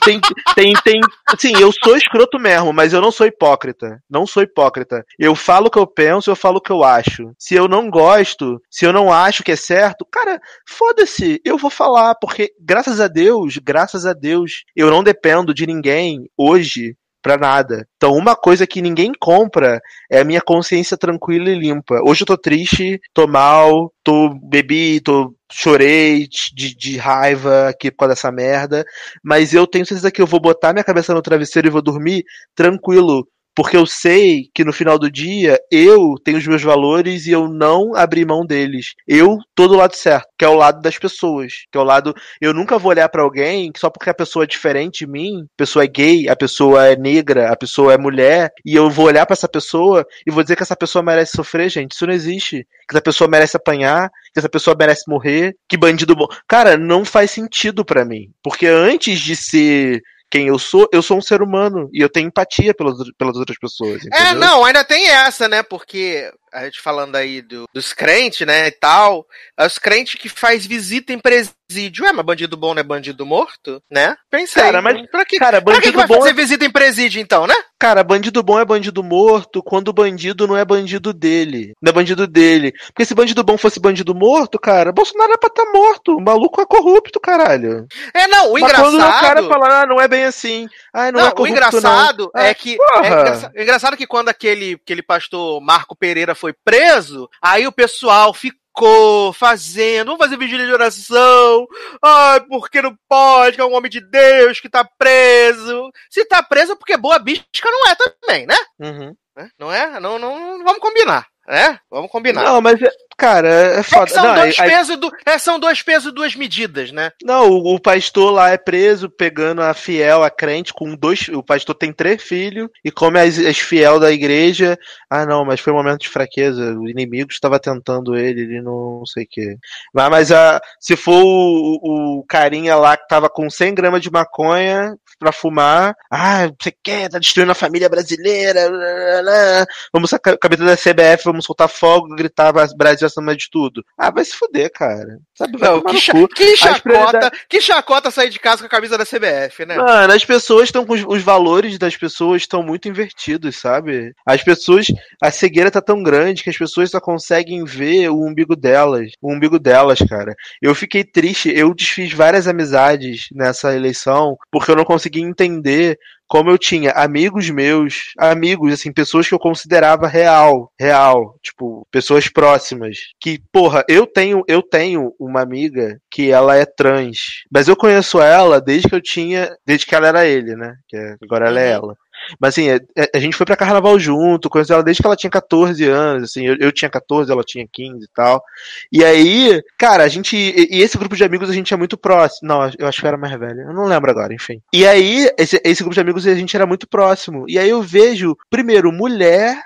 [0.04, 0.20] Tem,
[0.54, 4.02] tem, tem, assim, eu sou escroto mesmo, mas eu não sou hipócrita.
[4.08, 5.04] Não sou hipócrita.
[5.18, 7.32] Eu falo o que eu penso, eu falo o que eu acho.
[7.38, 11.70] Se eu não gosto, se eu não acho que é certo, cara, foda-se, eu vou
[11.70, 17.38] falar, porque graças a Deus, graças a Deus, eu não dependo de ninguém hoje pra
[17.38, 17.86] nada.
[17.96, 22.00] Então, uma coisa que ninguém compra é a minha consciência tranquila e limpa.
[22.04, 27.98] Hoje eu tô triste, tô mal, tô bebi, tô chorei de, de raiva aqui por
[27.98, 28.84] causa dessa merda,
[29.22, 32.24] mas eu tenho certeza que eu vou botar minha cabeça no travesseiro e vou dormir
[32.54, 37.32] tranquilo, porque eu sei que no final do dia eu tenho os meus valores e
[37.32, 38.94] eu não abri mão deles.
[39.06, 42.14] Eu tô do lado certo, que é o lado das pessoas, que é o lado
[42.40, 45.56] eu nunca vou olhar para alguém só porque a pessoa é diferente de mim, a
[45.56, 49.26] pessoa é gay, a pessoa é negra, a pessoa é mulher, e eu vou olhar
[49.26, 51.92] para essa pessoa e vou dizer que essa pessoa merece sofrer, gente.
[51.92, 52.66] Isso não existe.
[52.88, 56.26] Que essa pessoa merece apanhar, que essa pessoa merece morrer, que bandido bom.
[56.48, 61.18] Cara, não faz sentido para mim, porque antes de ser quem eu sou, eu sou
[61.18, 64.02] um ser humano e eu tenho empatia pelas, pelas outras pessoas.
[64.02, 64.26] É, entendeu?
[64.28, 65.62] É, não, ainda tem essa, né?
[65.62, 69.26] Porque a gente falando aí do, dos crentes, né, e tal,
[69.58, 72.04] é os crentes que faz visita em presídio.
[72.04, 74.14] É, mas bandido bom não é bandido morto, né?
[74.30, 74.62] Pensei.
[74.62, 76.34] Cara, mas pra que, cara, bandido pra que, que vai bom fazer é...
[76.34, 77.54] visita em presídio então, né?
[77.78, 81.72] Cara, bandido bom é bandido morto quando o bandido não é bandido dele.
[81.80, 82.72] Não é bandido dele.
[82.88, 86.16] Porque se bandido bom fosse bandido morto, cara, Bolsonaro é pra estar tá morto.
[86.16, 87.86] O maluco é corrupto, caralho.
[88.12, 88.90] É, não, o mas engraçado...
[88.90, 90.68] quando o cara fala, ah, não é bem assim.
[90.92, 92.42] Ah, não, não é corrupto, o engraçado não.
[92.42, 92.76] é que...
[93.02, 98.34] É engraçado, engraçado que quando aquele, aquele pastor Marco Pereira foi preso, aí o pessoal
[98.34, 101.68] ficou fazendo, vamos fazer vigília de oração,
[102.02, 105.90] ai, porque não pode, que é um homem de Deus que tá preso.
[106.10, 108.56] Se tá preso é porque boa bicha não é também, né?
[108.80, 109.14] Uhum.
[109.56, 110.00] Não é?
[110.00, 111.28] Não, não, não vamos combinar.
[111.48, 111.76] É?
[111.90, 112.44] Vamos combinar.
[112.44, 112.78] Não, mas,
[113.16, 114.10] cara, é foda.
[114.10, 117.10] É são, não, dois aí- pesos do, é, são dois pesos e duas medidas, né?
[117.22, 121.28] Não, o, o pastor lá é preso pegando a fiel, a crente, com dois.
[121.28, 124.78] O pastor tem três filhos e come as, as fiel da igreja.
[125.10, 126.76] Ah, não, mas foi um momento de fraqueza.
[126.78, 129.56] O inimigo estava tentando ele, ele não, não sei o quê.
[129.92, 134.10] Mas, mas a, se for o, o carinha lá que tava com 100 gramas de
[134.10, 139.66] maconha pra fumar, ah, você quer, tá destruindo a família brasileira, lá, lá, lá.
[139.92, 143.84] vamos sacar a cabeça da CBF, vamos soltar fogo, gritar Brasil acima de tudo.
[143.98, 145.18] Ah, vai se fuder, cara.
[145.34, 148.70] Sabe, vai Não, que, cha- que chacota, prioridades- que chacota sair de casa com a
[148.70, 149.76] camisa da CBF, né?
[149.76, 154.12] Mano, as pessoas estão com os, os valores das pessoas estão muito invertidos, sabe?
[154.26, 154.86] As pessoas,
[155.22, 159.32] a cegueira tá tão grande que as pessoas só conseguem ver o umbigo delas, o
[159.32, 160.34] umbigo delas, cara.
[160.60, 165.98] Eu fiquei triste, eu desfiz várias amizades nessa eleição porque eu não consegui entender
[166.32, 172.26] como eu tinha amigos meus, amigos, assim, pessoas que eu considerava real, real, tipo, pessoas
[172.26, 177.18] próximas, que, porra, eu tenho, eu tenho uma amiga que ela é trans,
[177.52, 180.96] mas eu conheço ela desde que eu tinha, desde que ela era ele, né, que
[180.96, 181.84] é- agora ela é Uhum.
[181.84, 181.96] ela.
[182.40, 182.78] Mas assim, a,
[183.14, 186.46] a gente foi pra carnaval junto, conheço ela desde que ela tinha 14 anos, assim,
[186.46, 188.42] eu, eu tinha 14, ela tinha 15 e tal.
[188.90, 190.36] E aí, cara, a gente.
[190.36, 192.48] E, e esse grupo de amigos a gente é muito próximo.
[192.48, 193.62] Não, eu acho que era mais velho.
[193.62, 194.60] Eu não lembro agora, enfim.
[194.72, 197.44] E aí, esse, esse grupo de amigos a gente era muito próximo.
[197.48, 199.62] E aí eu vejo, primeiro, mulher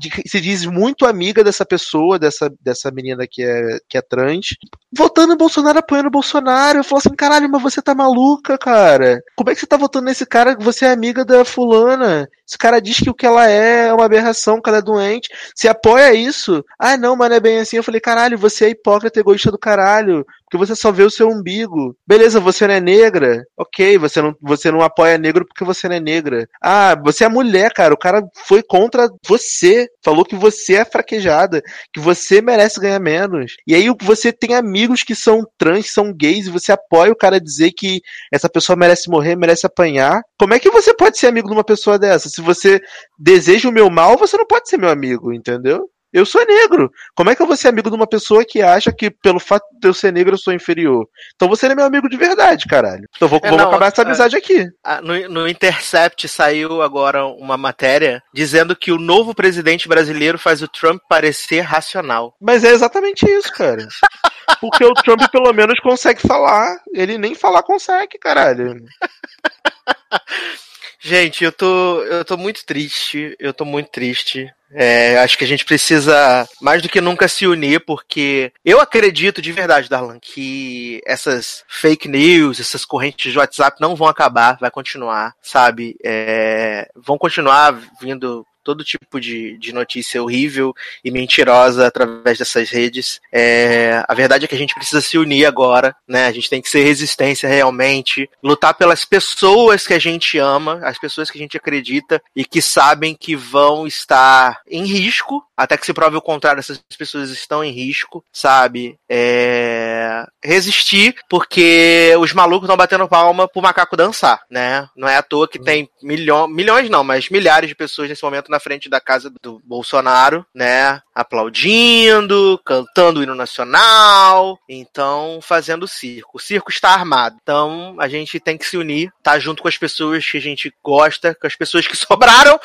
[0.00, 4.56] que se diz muito amiga dessa pessoa, dessa, dessa menina que é, que é trans,
[4.92, 6.78] votando no Bolsonaro, apoiando o Bolsonaro.
[6.78, 9.22] Eu falo assim, caralho, mas você tá maluca, cara.
[9.36, 11.99] Como é que você tá votando nesse cara você é amiga da fulana?
[12.46, 15.28] Esse cara diz que o que ela é é uma aberração, que ela é doente.
[15.54, 16.64] Você apoia isso?
[16.78, 17.76] Ah, não, mas não é bem assim.
[17.76, 20.26] Eu falei, caralho, você é hipócrita, egoísta do caralho.
[20.44, 21.96] Porque você só vê o seu umbigo.
[22.04, 23.44] Beleza, você não é negra?
[23.56, 26.48] Ok, você não, você não apoia negro porque você não é negra.
[26.60, 27.94] Ah, você é mulher, cara.
[27.94, 29.88] O cara foi contra você.
[30.02, 31.62] Falou que você é fraquejada.
[31.92, 33.54] Que você merece ganhar menos.
[33.64, 37.40] E aí você tem amigos que são trans, são gays, e você apoia o cara
[37.40, 38.00] dizer que
[38.32, 40.20] essa pessoa merece morrer, merece apanhar.
[40.36, 42.28] Como é que você pode ser amigo de uma pessoa dessa?
[42.28, 42.80] Se você
[43.18, 45.88] deseja o meu mal, você não pode ser meu amigo, entendeu?
[46.12, 46.90] Eu sou negro.
[47.14, 49.64] Como é que eu vou ser amigo de uma pessoa que acha que pelo fato
[49.80, 51.06] de eu ser negro eu sou inferior?
[51.36, 53.06] Então você não é meu amigo de verdade, caralho.
[53.14, 54.04] Então vou, É, vamos não, acabar essa é.
[54.04, 54.66] amizade aqui.
[55.02, 60.68] No, no Intercept saiu agora uma matéria dizendo que o novo presidente brasileiro faz o
[60.68, 62.34] Trump parecer racional.
[62.40, 63.86] Mas é exatamente isso, cara.
[64.60, 66.76] Porque o Trump pelo menos consegue falar.
[66.92, 68.74] Ele nem falar consegue, caralho.
[71.02, 73.34] Gente, eu tô, eu tô muito triste.
[73.38, 74.52] Eu tô muito triste.
[74.72, 79.42] É, acho que a gente precisa mais do que nunca se unir, porque eu acredito
[79.42, 84.70] de verdade, Darlan, que essas fake news, essas correntes de WhatsApp não vão acabar, vai
[84.70, 85.96] continuar, sabe?
[86.04, 90.72] É, vão continuar vindo todo tipo de, de notícia horrível
[91.04, 93.20] e mentirosa através dessas redes.
[93.32, 96.26] É, a verdade é que a gente precisa se unir agora, né?
[96.26, 100.98] A gente tem que ser resistência realmente, lutar pelas pessoas que a gente ama, as
[100.98, 105.84] pessoas que a gente acredita e que sabem que vão estar em risco, até que
[105.84, 108.96] se prove o contrário, essas pessoas estão em risco, sabe?
[109.10, 114.88] É, resistir, porque os malucos estão batendo palma pro macaco dançar, né?
[114.96, 118.48] Não é à toa que tem milhões, milhões não, mas milhares de pessoas nesse momento
[118.48, 121.02] na frente da casa do Bolsonaro, né?
[121.14, 126.36] Aplaudindo, cantando o hino nacional, então fazendo circo.
[126.36, 127.36] O circo está armado.
[127.42, 130.72] Então a gente tem que se unir, tá junto com as pessoas que a gente
[130.82, 132.58] gosta, com as pessoas que sobraram,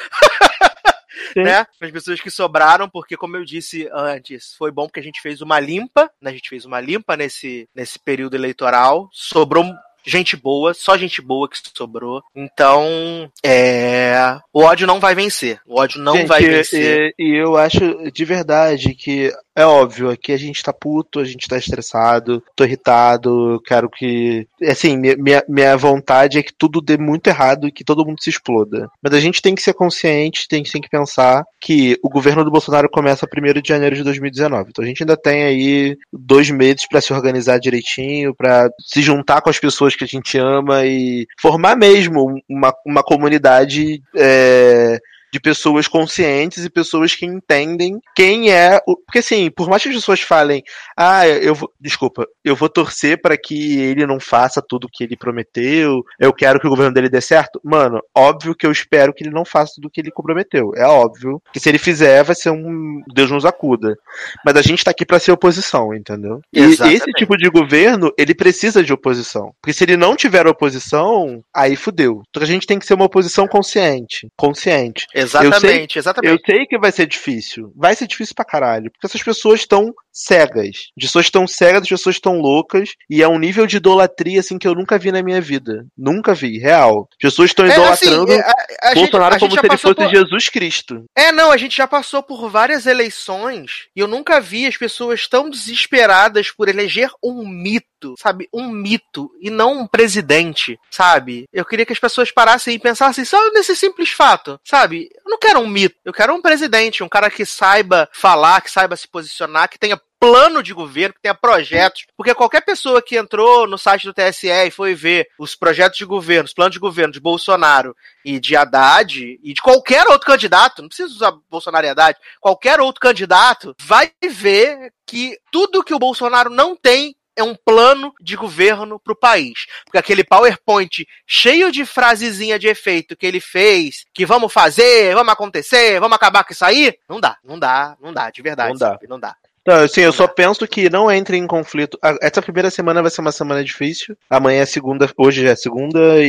[1.33, 1.43] Sim.
[1.43, 1.65] né?
[1.79, 5.21] Com as pessoas que sobraram, porque como eu disse antes, foi bom porque a gente
[5.21, 6.31] fez uma limpa, né?
[6.31, 9.09] A gente fez uma limpa nesse, nesse período eleitoral.
[9.11, 9.65] Sobrou
[10.05, 12.21] gente boa, só gente boa que sobrou.
[12.35, 15.59] Então, é, o ódio não vai vencer.
[15.65, 17.13] O ódio não Gente, vai vencer.
[17.17, 17.79] E, e eu acho
[18.11, 22.63] de verdade que é óbvio, aqui a gente tá puto, a gente tá estressado, tô
[22.65, 24.47] irritado, quero que.
[24.63, 28.29] Assim, minha- minha, vontade é que tudo dê muito errado e que todo mundo se
[28.29, 28.89] exploda.
[29.01, 32.51] Mas a gente tem que ser consciente, tem, tem que pensar que o governo do
[32.51, 34.69] Bolsonaro começa 1 de janeiro de 2019.
[34.69, 39.41] Então a gente ainda tem aí dois meses pra se organizar direitinho, pra se juntar
[39.41, 44.01] com as pessoas que a gente ama e formar mesmo uma, uma comunidade.
[44.15, 44.99] é,
[45.36, 48.79] de pessoas conscientes e pessoas que entendem quem é.
[48.88, 48.95] O...
[48.95, 50.63] Porque assim, por mais que as pessoas falem,
[50.95, 51.69] ah, eu vou.
[51.77, 56.31] Desculpa, eu vou torcer para que ele não faça tudo o que ele prometeu, eu
[56.31, 57.59] quero que o governo dele dê certo.
[57.61, 60.71] Mano, óbvio que eu espero que ele não faça tudo o que ele comprometeu.
[60.73, 63.97] É óbvio que se ele fizer, vai ser um Deus nos acuda.
[64.45, 66.39] Mas a gente tá aqui para ser oposição, entendeu?
[66.53, 66.95] E Exatamente.
[66.95, 69.51] esse tipo de governo, ele precisa de oposição.
[69.61, 72.21] Porque se ele não tiver oposição, aí fudeu.
[72.29, 74.29] Então a gente tem que ser uma oposição consciente.
[74.38, 75.07] Consciente.
[75.13, 76.32] Exatamente, eu sei, exatamente.
[76.32, 77.71] Eu sei que vai ser difícil.
[77.76, 78.91] Vai ser difícil pra caralho.
[78.91, 80.89] Porque essas pessoas estão cegas.
[80.97, 82.91] As pessoas estão cegas, as pessoas estão loucas.
[83.09, 85.86] E é um nível de idolatria, assim, que eu nunca vi na minha vida.
[85.97, 87.07] Nunca vi, real.
[87.13, 90.09] As pessoas estão idolatrando é, assim, a, a Bolsonaro gente, como se ele fosse por...
[90.09, 91.05] Jesus Cristo.
[91.15, 95.28] É, não, a gente já passou por várias eleições e eu nunca vi as pessoas
[95.28, 98.47] tão desesperadas por eleger um mito, sabe?
[98.53, 101.45] Um mito e não um presidente, sabe?
[101.51, 105.09] Eu queria que as pessoas parassem e pensassem só nesse simples fato, sabe?
[105.24, 108.72] Eu não quero um mito, eu quero um presidente, um cara que saiba falar, que
[108.72, 113.16] saiba se posicionar, que tenha plano de governo, que tenha projetos, porque qualquer pessoa que
[113.16, 116.80] entrou no site do TSE e foi ver os projetos de governo, os planos de
[116.80, 121.86] governo de Bolsonaro e de Haddad e de qualquer outro candidato, não precisa usar Bolsonaro
[121.86, 127.43] e Haddad, qualquer outro candidato vai ver que tudo que o Bolsonaro não tem é
[127.43, 129.65] um plano de governo para o país.
[129.83, 135.33] Porque aquele PowerPoint cheio de frasezinha de efeito que ele fez, que vamos fazer, vamos
[135.33, 138.77] acontecer, vamos acabar com isso aí, não dá, não dá, não dá, de verdade, não
[138.77, 138.88] dá.
[138.88, 139.07] Sabe?
[139.07, 139.36] Não dá.
[139.67, 141.97] Não, assim, eu só penso que não entre em conflito.
[142.21, 144.15] Essa primeira semana vai ser uma semana difícil.
[144.29, 146.27] Amanhã é segunda, hoje é segunda e,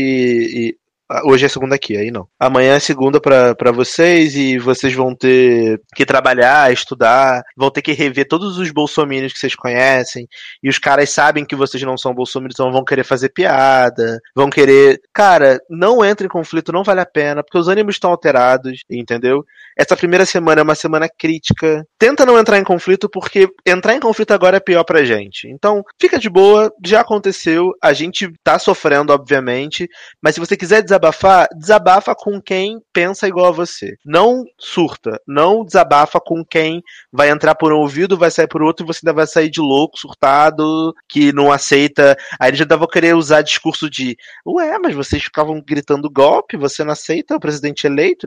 [0.71, 0.79] e
[1.25, 2.27] Hoje é segunda aqui, aí não.
[2.39, 7.93] Amanhã é segunda para vocês e vocês vão ter que trabalhar, estudar, vão ter que
[7.93, 10.27] rever todos os bolsominions que vocês conhecem.
[10.61, 14.51] E os caras sabem que vocês não são bolsominions, então vão querer fazer piada, vão
[14.51, 15.01] querer.
[15.15, 19.45] Cara, não entre em conflito, não vale a pena, porque os ânimos estão alterados, entendeu?
[19.79, 21.87] Essa primeira semana é uma semana crítica.
[21.99, 25.47] Tenta não entrar em conflito, porque entrar em conflito agora é pior pra gente.
[25.49, 29.87] Então, fica de boa, já aconteceu, a gente tá sofrendo, obviamente,
[30.21, 33.97] mas se você quiser desabafar, desabafa com quem pensa igual a você.
[34.05, 36.83] Não surta, não desabafa com quem
[37.13, 39.61] vai entrar por um ouvido, vai sair por outro e você ainda vai sair de
[39.61, 42.17] louco, surtado, que não aceita.
[42.41, 44.17] Aí ele já vão querer usar discurso de,
[44.47, 48.27] ué, mas vocês ficavam gritando golpe, você não aceita o presidente eleito?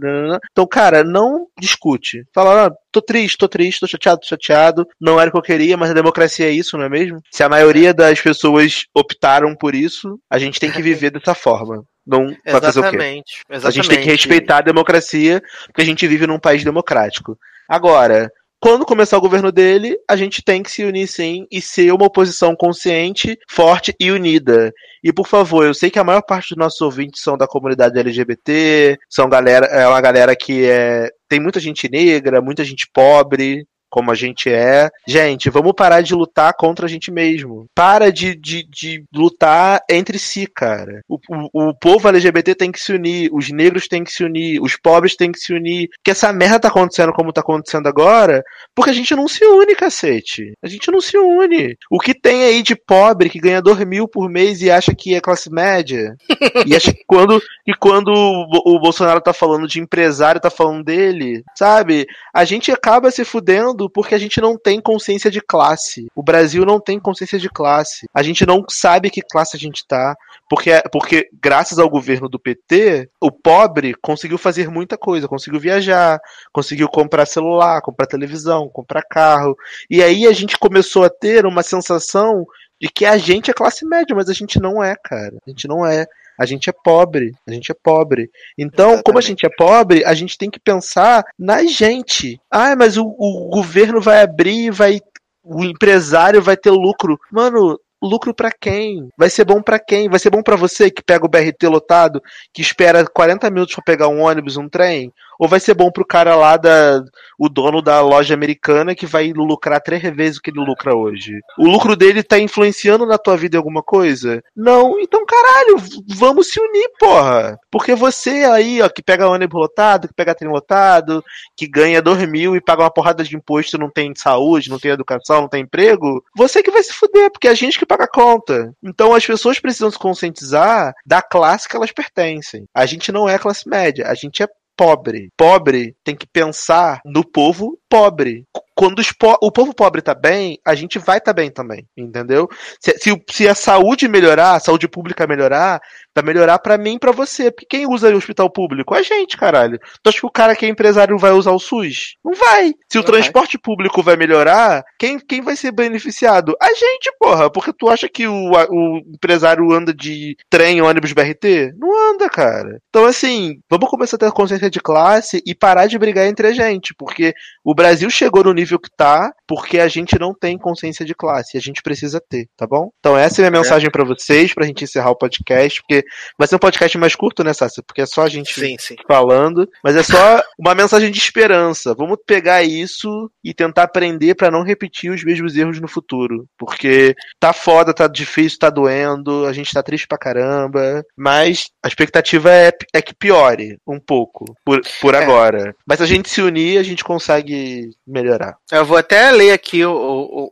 [0.52, 2.24] Então, cara, não discute.
[2.34, 5.42] Fala, ah, tô triste, tô triste, tô chateado, tô chateado, não era o que eu
[5.42, 7.22] queria, mas a democracia é isso, não é mesmo?
[7.32, 11.84] Se a maioria das pessoas optaram por isso, a gente tem que viver dessa forma.
[12.06, 12.90] Não vai fazer o quê?
[12.90, 13.44] Exatamente.
[13.50, 17.38] A gente tem que respeitar a democracia, porque a gente vive num país democrático.
[17.68, 18.32] Agora,
[18.62, 22.06] quando começar o governo dele, a gente tem que se unir sim e ser uma
[22.06, 24.74] oposição consciente, forte e unida.
[25.02, 27.98] E por favor, eu sei que a maior parte dos nossos ouvintes são da comunidade
[27.98, 33.66] LGBT, são galera, é uma galera que é, tem muita gente negra, muita gente pobre,
[33.90, 34.90] como a gente é.
[35.08, 37.66] Gente, vamos parar de lutar contra a gente mesmo.
[37.76, 41.02] Para de, de, de lutar entre si, cara.
[41.08, 44.62] O, o, o, povo LGBT tem que se unir, os negros têm que se unir,
[44.62, 45.90] os pobres têm que se unir.
[46.04, 48.44] Que essa merda tá acontecendo como tá acontecendo agora,
[48.76, 50.54] porque a gente não se une, cacete.
[50.64, 51.76] A gente não se une.
[51.90, 55.16] O que tem aí de pobre que ganha 2 mil por mês e acha que
[55.16, 56.16] é classe média?
[56.66, 60.84] e acha que quando, que quando o, o Bolsonaro tá falando de empresário, tá falando
[60.84, 62.06] dele, sabe?
[62.34, 66.08] A gente acaba se fudendo porque a gente não tem consciência de classe.
[66.16, 68.08] O Brasil não tem consciência de classe.
[68.12, 70.16] A gente não sabe que classe a gente tá.
[70.50, 75.28] Porque, porque graças ao governo do PT, o pobre conseguiu fazer muita coisa.
[75.28, 76.20] Conseguiu viajar,
[76.52, 79.56] conseguiu comprar celular, comprar televisão, comprar carro.
[79.88, 82.48] E aí a gente começou a ter uma sensação
[82.82, 85.36] de que a gente é classe média, mas a gente não é, cara.
[85.46, 86.08] A gente não é.
[86.40, 88.30] A gente é pobre, a gente é pobre.
[88.58, 89.04] Então, Exatamente.
[89.04, 92.40] como a gente é pobre, a gente tem que pensar na gente.
[92.50, 95.02] Ah, mas o, o governo vai abrir, vai
[95.44, 97.20] o empresário vai ter lucro.
[97.32, 99.10] Mano, lucro para quem?
[99.18, 100.10] Vai ser bom para quem?
[100.10, 102.22] Vai ser bom para você que pega o BRT lotado,
[102.54, 105.12] que espera 40 minutos para pegar um ônibus, um trem?
[105.40, 107.02] Ou vai ser bom pro cara lá da
[107.40, 111.40] o dono da loja americana que vai lucrar três vezes o que ele lucra hoje?
[111.58, 114.44] O lucro dele tá influenciando na tua vida em alguma coisa?
[114.54, 115.78] Não, então caralho,
[116.08, 117.58] vamos se unir, porra.
[117.72, 121.24] Porque você aí, ó, que pega ônibus lotado, que pega trem lotado,
[121.56, 124.92] que ganha dois mil e paga uma porrada de imposto, não tem saúde, não tem
[124.92, 128.04] educação, não tem emprego, você que vai se fuder, porque é a gente que paga
[128.04, 128.74] a conta.
[128.84, 132.66] Então as pessoas precisam se conscientizar da classe que elas pertencem.
[132.74, 134.48] A gente não é classe média, a gente é
[134.80, 135.28] pobre.
[135.36, 138.46] Pobre tem que pensar no povo pobre.
[138.80, 142.48] Quando po o povo pobre tá bem, a gente vai tá bem também, entendeu?
[142.80, 145.82] Se, se, se, a saúde melhorar, a saúde pública melhorar,
[146.20, 147.52] Vai melhorar para mim e pra você.
[147.52, 148.94] Porque quem usa o hospital público?
[148.94, 149.80] A gente, caralho.
[150.04, 152.16] Tu acha que o cara que é empresário vai usar o SUS?
[152.24, 152.74] Não vai.
[152.92, 153.62] Se o transporte vai.
[153.64, 156.56] público vai melhorar, quem, quem vai ser beneficiado?
[156.62, 157.50] A gente, porra.
[157.50, 161.74] Porque tu acha que o, o empresário anda de trem, ônibus, BRT?
[161.78, 162.82] Não anda, cara.
[162.90, 166.52] Então, assim, vamos começar a ter consciência de classe e parar de brigar entre a
[166.52, 166.94] gente.
[166.94, 171.16] Porque o Brasil chegou no nível que tá porque a gente não tem consciência de
[171.16, 171.58] classe.
[171.58, 172.92] A gente precisa ter, tá bom?
[173.00, 173.64] Então, essa é a minha é.
[173.64, 175.82] mensagem para vocês, pra gente encerrar o podcast.
[175.82, 176.06] Porque
[176.38, 177.82] vai ser um podcast mais curto, né, Sácia?
[177.82, 178.96] Porque é só a gente sim, sim.
[179.08, 179.68] falando.
[179.84, 181.96] Mas é só uma mensagem de esperança.
[181.96, 183.10] Vamos pegar isso
[183.44, 186.46] e tentar aprender para não repetir os mesmos erros no futuro.
[186.56, 191.04] Porque tá foda, tá difícil, tá doendo, a gente tá triste pra caramba.
[191.18, 195.24] Mas a expectativa é, é que piore um pouco por, por é.
[195.24, 195.76] agora.
[195.88, 198.59] Mas se a gente se unir, a gente consegue melhorar.
[198.72, 199.92] Eu vou até ler aqui o,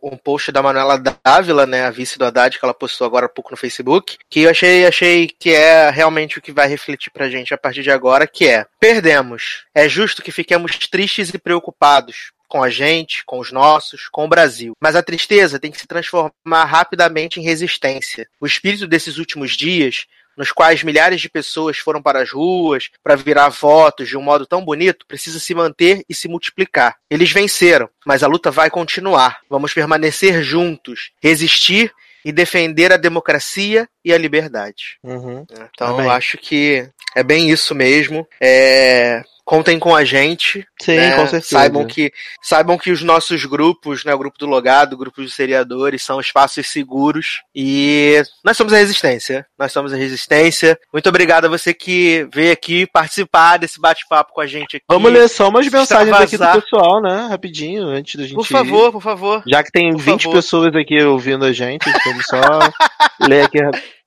[0.01, 3.27] o, um post da Manuela Dávila, né, a vice do Haddad, que ela postou agora
[3.27, 7.11] há pouco no Facebook, que eu achei, achei que é realmente o que vai refletir
[7.11, 9.65] pra gente a partir de agora, que é, perdemos.
[9.73, 14.27] É justo que fiquemos tristes e preocupados, com a gente, com os nossos, com o
[14.27, 14.73] Brasil.
[14.81, 18.27] Mas a tristeza tem que se transformar rapidamente em resistência.
[18.39, 20.05] O espírito desses últimos dias
[20.37, 24.45] nos quais milhares de pessoas foram para as ruas para virar votos de um modo
[24.45, 26.95] tão bonito, precisa se manter e se multiplicar.
[27.09, 29.39] Eles venceram, mas a luta vai continuar.
[29.49, 31.91] Vamos permanecer juntos, resistir
[32.23, 34.97] e defender a democracia e a liberdade.
[35.03, 35.45] Uhum.
[35.51, 36.05] Então, Amém.
[36.05, 38.25] eu acho que é bem isso mesmo.
[38.41, 40.67] É, contem com a gente.
[40.81, 41.15] Sim, né?
[41.15, 41.57] com certeza.
[41.57, 45.33] Saibam que, saibam que os nossos grupos, né, o grupo do Logado, o grupo dos
[45.33, 49.45] seriadores, são espaços seguros e nós somos a resistência.
[49.57, 50.77] Nós somos a resistência.
[50.91, 54.85] Muito obrigado a você que veio aqui participar desse bate-papo com a gente aqui.
[54.89, 57.27] Vamos ler só umas mensagens aqui do pessoal, né?
[57.29, 58.35] Rapidinho, antes da gente.
[58.35, 58.91] Por favor, ir.
[58.91, 59.43] por favor.
[59.47, 60.35] Já que tem por 20 favor.
[60.35, 62.37] pessoas aqui ouvindo a gente, vamos só
[63.25, 63.59] ler aqui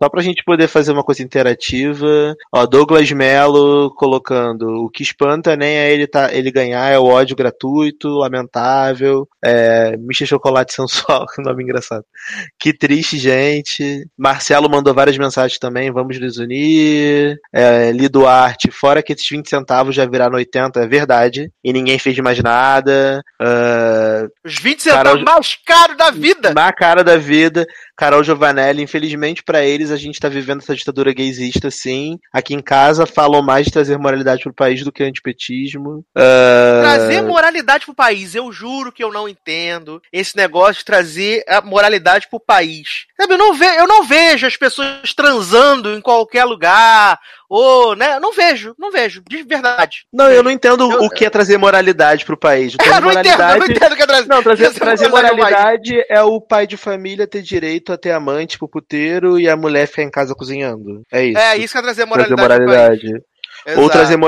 [0.03, 2.35] só pra gente poder fazer uma coisa interativa.
[2.51, 7.05] Ó, Douglas Melo colocando o que espanta nem é ele, tá, ele ganhar, é o
[7.05, 9.29] ódio gratuito, lamentável.
[9.45, 12.05] É, Michel Chocolate Sensual, que nome engraçado.
[12.59, 14.07] Que triste, gente.
[14.17, 17.39] Marcelo mandou várias mensagens também, vamos nos unir.
[17.53, 21.53] É, Li Duarte, fora que esses 20 centavos já viraram 80, é verdade.
[21.63, 23.23] E ninguém fez mais nada.
[23.41, 26.55] Uh, Os 20 centavos Carol, mais caros da vida!
[26.55, 27.67] Na cara da vida.
[28.01, 32.18] Carol Giovanelli, infelizmente para eles a gente tá vivendo essa ditadura gaysista, sim.
[32.32, 36.05] Aqui em casa falam mais de trazer moralidade pro país do que antipetismo.
[36.16, 36.82] Uh...
[36.82, 41.61] Trazer moralidade pro país, eu juro que eu não entendo esse negócio de trazer a
[41.61, 43.07] moralidade pro país.
[43.20, 47.18] Sabe, eu não, ve eu não vejo as pessoas transando em qualquer lugar,
[47.51, 48.21] ou, né?
[48.21, 50.07] Não vejo, não vejo, de verdade.
[50.13, 52.77] Não, eu não entendo eu, o que é trazer moralidade pro país.
[52.81, 53.43] É, não moralidade...
[53.43, 54.29] entendo, não entendo o que é trazer.
[54.29, 58.69] Não, trazer, trazer moralidade é o pai de família ter direito a ter amante pro
[58.69, 61.03] puteiro e a mulher ficar em casa cozinhando.
[61.13, 61.39] É isso.
[61.39, 62.37] É, isso que é trazer moralidade.
[62.37, 63.25] Trazer moralidade.
[63.77, 64.19] Ou trazer,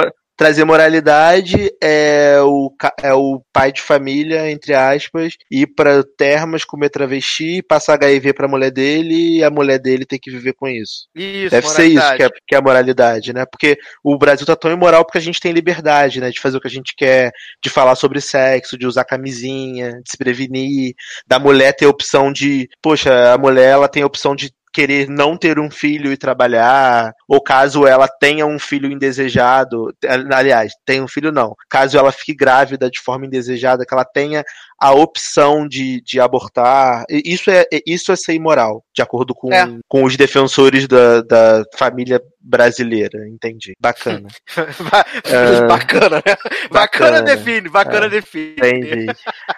[0.42, 2.68] trazer moralidade é o,
[3.00, 8.48] é o pai de família, entre aspas, ir pra termas, comer travesti, passar HIV pra
[8.48, 11.06] mulher dele e a mulher dele ter que viver com isso.
[11.14, 13.44] Isso, Deve ser isso que é, que é a moralidade, né?
[13.46, 16.28] Porque o Brasil tá tão imoral porque a gente tem liberdade, né?
[16.28, 17.30] De fazer o que a gente quer,
[17.62, 20.92] de falar sobre sexo, de usar camisinha, de se prevenir,
[21.24, 25.08] da mulher ter a opção de, poxa, a mulher ela tem a opção de querer
[25.08, 29.94] não ter um filho e trabalhar, ou caso ela tenha um filho indesejado,
[30.34, 34.44] aliás, tenha um filho não, caso ela fique grávida de forma indesejada, que ela tenha
[34.78, 37.04] a opção de, de abortar.
[37.08, 39.66] Isso é, isso é ser imoral, de acordo com, é.
[39.88, 43.74] com os defensores da, da família brasileira, entendi.
[43.80, 44.28] Bacana.
[44.58, 46.36] uh, bacana, né?
[46.70, 48.56] Bacana, bacana define, bacana é, define.
[48.56, 49.06] Entendi.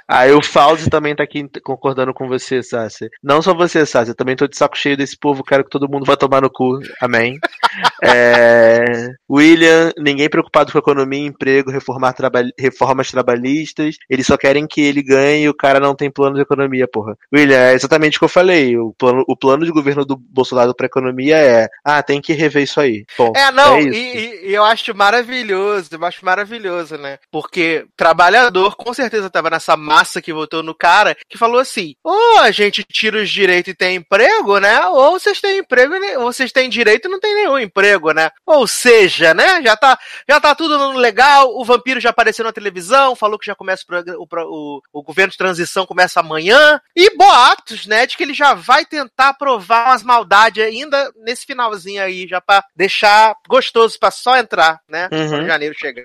[0.09, 3.09] Aí o Fauzi também tá aqui concordando com você, Sassi.
[3.23, 5.89] Não só você, Sassi, eu também tô de saco cheio desse povo, quero que todo
[5.89, 6.79] mundo vá tomar no cu.
[7.01, 7.39] Amém.
[8.05, 14.81] é, William, ninguém preocupado com economia, emprego, reformar traba reformas trabalhistas, eles só querem que
[14.81, 17.17] ele ganha e o cara não tem plano de economia, porra.
[17.33, 18.77] William, é exatamente o que eu falei.
[18.77, 22.63] O plano, o plano de governo do Bolsonaro para economia é: ah, tem que rever
[22.63, 23.05] isso aí.
[23.17, 27.19] Bom, é, não, é e, e, eu acho maravilhoso, eu acho maravilhoso, né?
[27.31, 32.39] Porque trabalhador com certeza tava nessa massa que votou no cara que falou assim: ou
[32.39, 34.87] a gente tira os direitos e tem emprego, né?
[34.87, 38.31] Ou vocês têm emprego, ou vocês têm direito e não tem nenhum emprego, né?
[38.47, 39.63] Ou seja, né?
[39.63, 39.99] Já tá,
[40.29, 43.85] já tá tudo legal, o vampiro já apareceu na televisão, falou que já começa
[44.19, 48.55] o, o, o governo de transição começa amanhã, e boatos, né, de que ele já
[48.55, 54.37] vai tentar provar umas maldades ainda nesse finalzinho aí, já para deixar gostoso para só
[54.37, 55.29] entrar, né, uhum.
[55.29, 56.05] quando janeiro chegar.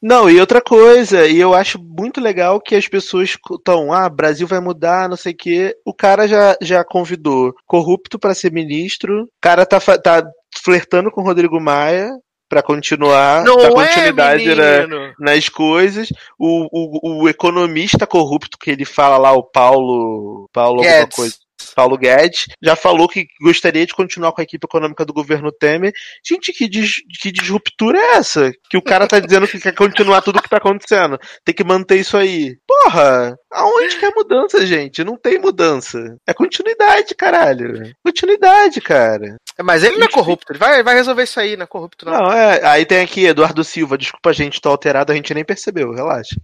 [0.00, 4.46] Não, e outra coisa, e eu acho muito legal que as pessoas estão, ah, Brasil
[4.46, 5.76] vai mudar, não sei o quê.
[5.84, 10.24] O cara já, já convidou corrupto para ser ministro, o cara tá, tá
[10.56, 12.10] flertando com o Rodrigo Maia
[12.48, 16.08] para continuar, Não dar é, continuidade é, na, nas coisas.
[16.38, 20.48] O, o, o, economista corrupto que ele fala lá, o Paulo.
[20.52, 20.94] Paulo Guedes.
[20.94, 21.34] alguma coisa.
[21.72, 25.92] Paulo Guedes, já falou que gostaria de continuar com a equipe econômica do governo Temer.
[26.26, 28.52] Gente, que, dis, que disruptura é essa?
[28.68, 31.18] Que o cara tá dizendo que quer continuar tudo que tá acontecendo.
[31.44, 32.56] Tem que manter isso aí.
[32.66, 33.36] Porra!
[33.52, 35.04] Aonde que é mudança, gente?
[35.04, 36.16] Não tem mudança.
[36.26, 37.94] É continuidade, caralho.
[38.04, 39.36] Continuidade, cara.
[39.62, 42.12] Mas ele não é corrupto, ele vai, vai resolver isso aí, não é corrupto, não.
[42.12, 42.66] Não, é.
[42.66, 46.36] Aí tem aqui Eduardo Silva, desculpa a gente, tô alterado, a gente nem percebeu, relaxa.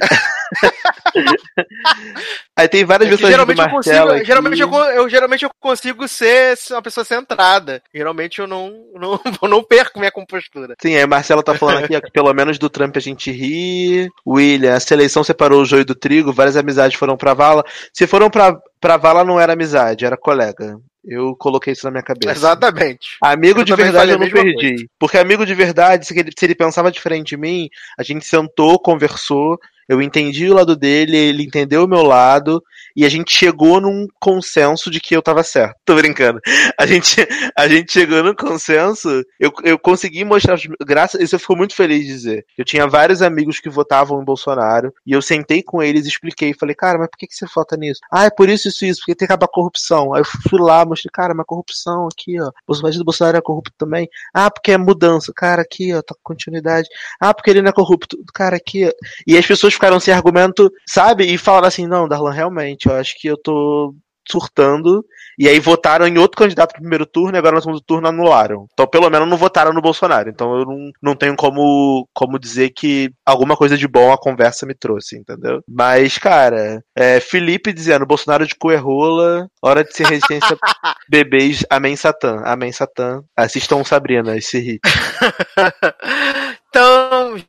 [2.56, 6.82] aí tem várias é geralmente eu consigo, geralmente eu, eu, geralmente eu consigo ser uma
[6.82, 7.82] pessoa centrada.
[7.94, 10.74] Geralmente eu não, não, não perco minha compostura.
[10.80, 14.08] Sim, aí Marcelo tá falando aqui ó, que pelo menos do Trump a gente ri.
[14.26, 17.64] William, a seleção separou o joio do trigo, várias amizades foram pra vala.
[17.92, 20.78] Se foram pra, pra vala não era amizade, era colega.
[21.06, 22.32] Eu coloquei isso na minha cabeça.
[22.32, 23.16] Exatamente.
[23.22, 24.54] Amigo eu de verdade eu não perdi.
[24.54, 24.84] Coisa.
[24.98, 28.80] Porque amigo de verdade, se ele, se ele pensava diferente de mim, a gente sentou,
[28.80, 29.56] conversou,
[29.88, 32.62] eu entendi o lado dele, ele entendeu o meu lado,
[32.94, 35.76] e a gente chegou num consenso de que eu tava certo.
[35.84, 36.40] Tô brincando.
[36.78, 37.16] A gente,
[37.56, 39.08] a gente chegou num consenso,
[39.38, 42.46] eu, eu consegui mostrar, graças, isso eu fico muito feliz de dizer.
[42.56, 46.74] Eu tinha vários amigos que votavam em Bolsonaro, e eu sentei com eles expliquei, falei,
[46.74, 48.00] cara, mas por que, que você vota nisso?
[48.10, 50.14] Ah, é por isso, isso, isso, porque tem que acabar a corrupção.
[50.14, 52.50] Aí eu fui lá, mostrei, cara, mas corrupção aqui, ó.
[52.66, 54.08] O partido do Bolsonaro é corrupto também.
[54.32, 55.32] Ah, porque é mudança.
[55.34, 56.88] Cara, aqui, ó, tá com continuidade.
[57.20, 58.18] Ah, porque ele não é corrupto.
[58.34, 58.92] Cara, aqui, ó.
[59.26, 61.24] E as pessoas ficaram sem argumento, sabe?
[61.24, 63.94] E falaram assim, não, Darlan, realmente, eu acho que eu tô
[64.28, 65.04] surtando.
[65.38, 68.66] E aí votaram em outro candidato no primeiro turno e agora no segundo turno anularam.
[68.72, 70.30] Então, pelo menos, não votaram no Bolsonaro.
[70.30, 74.66] Então, eu não, não tenho como, como dizer que alguma coisa de bom a conversa
[74.66, 75.62] me trouxe, entendeu?
[75.68, 80.56] Mas, cara, é, Felipe dizendo: Bolsonaro de coerrola, hora de ser resistência
[81.08, 82.40] bebês, amém Satã.
[82.44, 83.20] Amém Satã.
[83.36, 84.80] Assistam Sabrina, esse hit.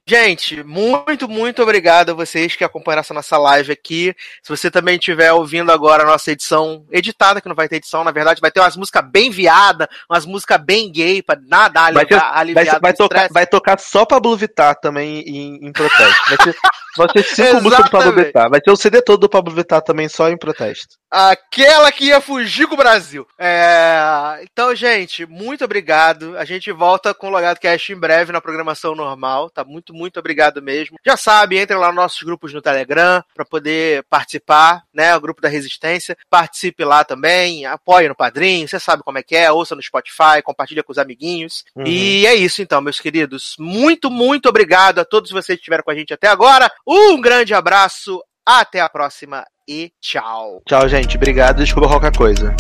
[0.07, 4.15] Gente, muito, muito obrigado a vocês que acompanharam essa nossa live aqui.
[4.41, 8.03] Se você também estiver ouvindo agora a nossa edição editada, que não vai ter edição,
[8.03, 12.33] na verdade, vai ter umas músicas bem viadas, umas músicas bem gay, pra nada aliviar,
[12.33, 16.29] vai, ter, vai, vai tocar, vai tocar só Pablo Vittar também em, em protesto.
[16.29, 16.55] Vai ter,
[16.97, 18.49] vai ter cinco músicas do Pablo Vittar.
[18.49, 20.97] Vai ter o CD todo do Pablo Vittar também só em protesto.
[21.09, 23.27] Aquela que ia fugir com o Brasil.
[23.37, 24.39] É...
[24.43, 26.37] Então, gente, muito obrigado.
[26.37, 29.63] A gente volta com o Logado Cast em breve na programação normal normal, tá?
[29.63, 30.97] Muito, muito obrigado mesmo.
[31.05, 35.15] Já sabe, entre lá nos nossos grupos no Telegram para poder participar, né?
[35.15, 36.17] O grupo da Resistência.
[36.29, 40.41] Participe lá também, apoie no Padrinho, você sabe como é que é, ouça no Spotify,
[40.43, 41.63] compartilha com os amiguinhos.
[41.75, 41.85] Uhum.
[41.85, 43.55] E é isso então, meus queridos.
[43.59, 46.71] Muito, muito obrigado a todos vocês que estiveram com a gente até agora.
[46.85, 50.61] Um grande abraço, até a próxima e tchau.
[50.65, 51.17] Tchau, gente.
[51.17, 51.57] Obrigado.
[51.57, 52.55] Desculpa qualquer coisa.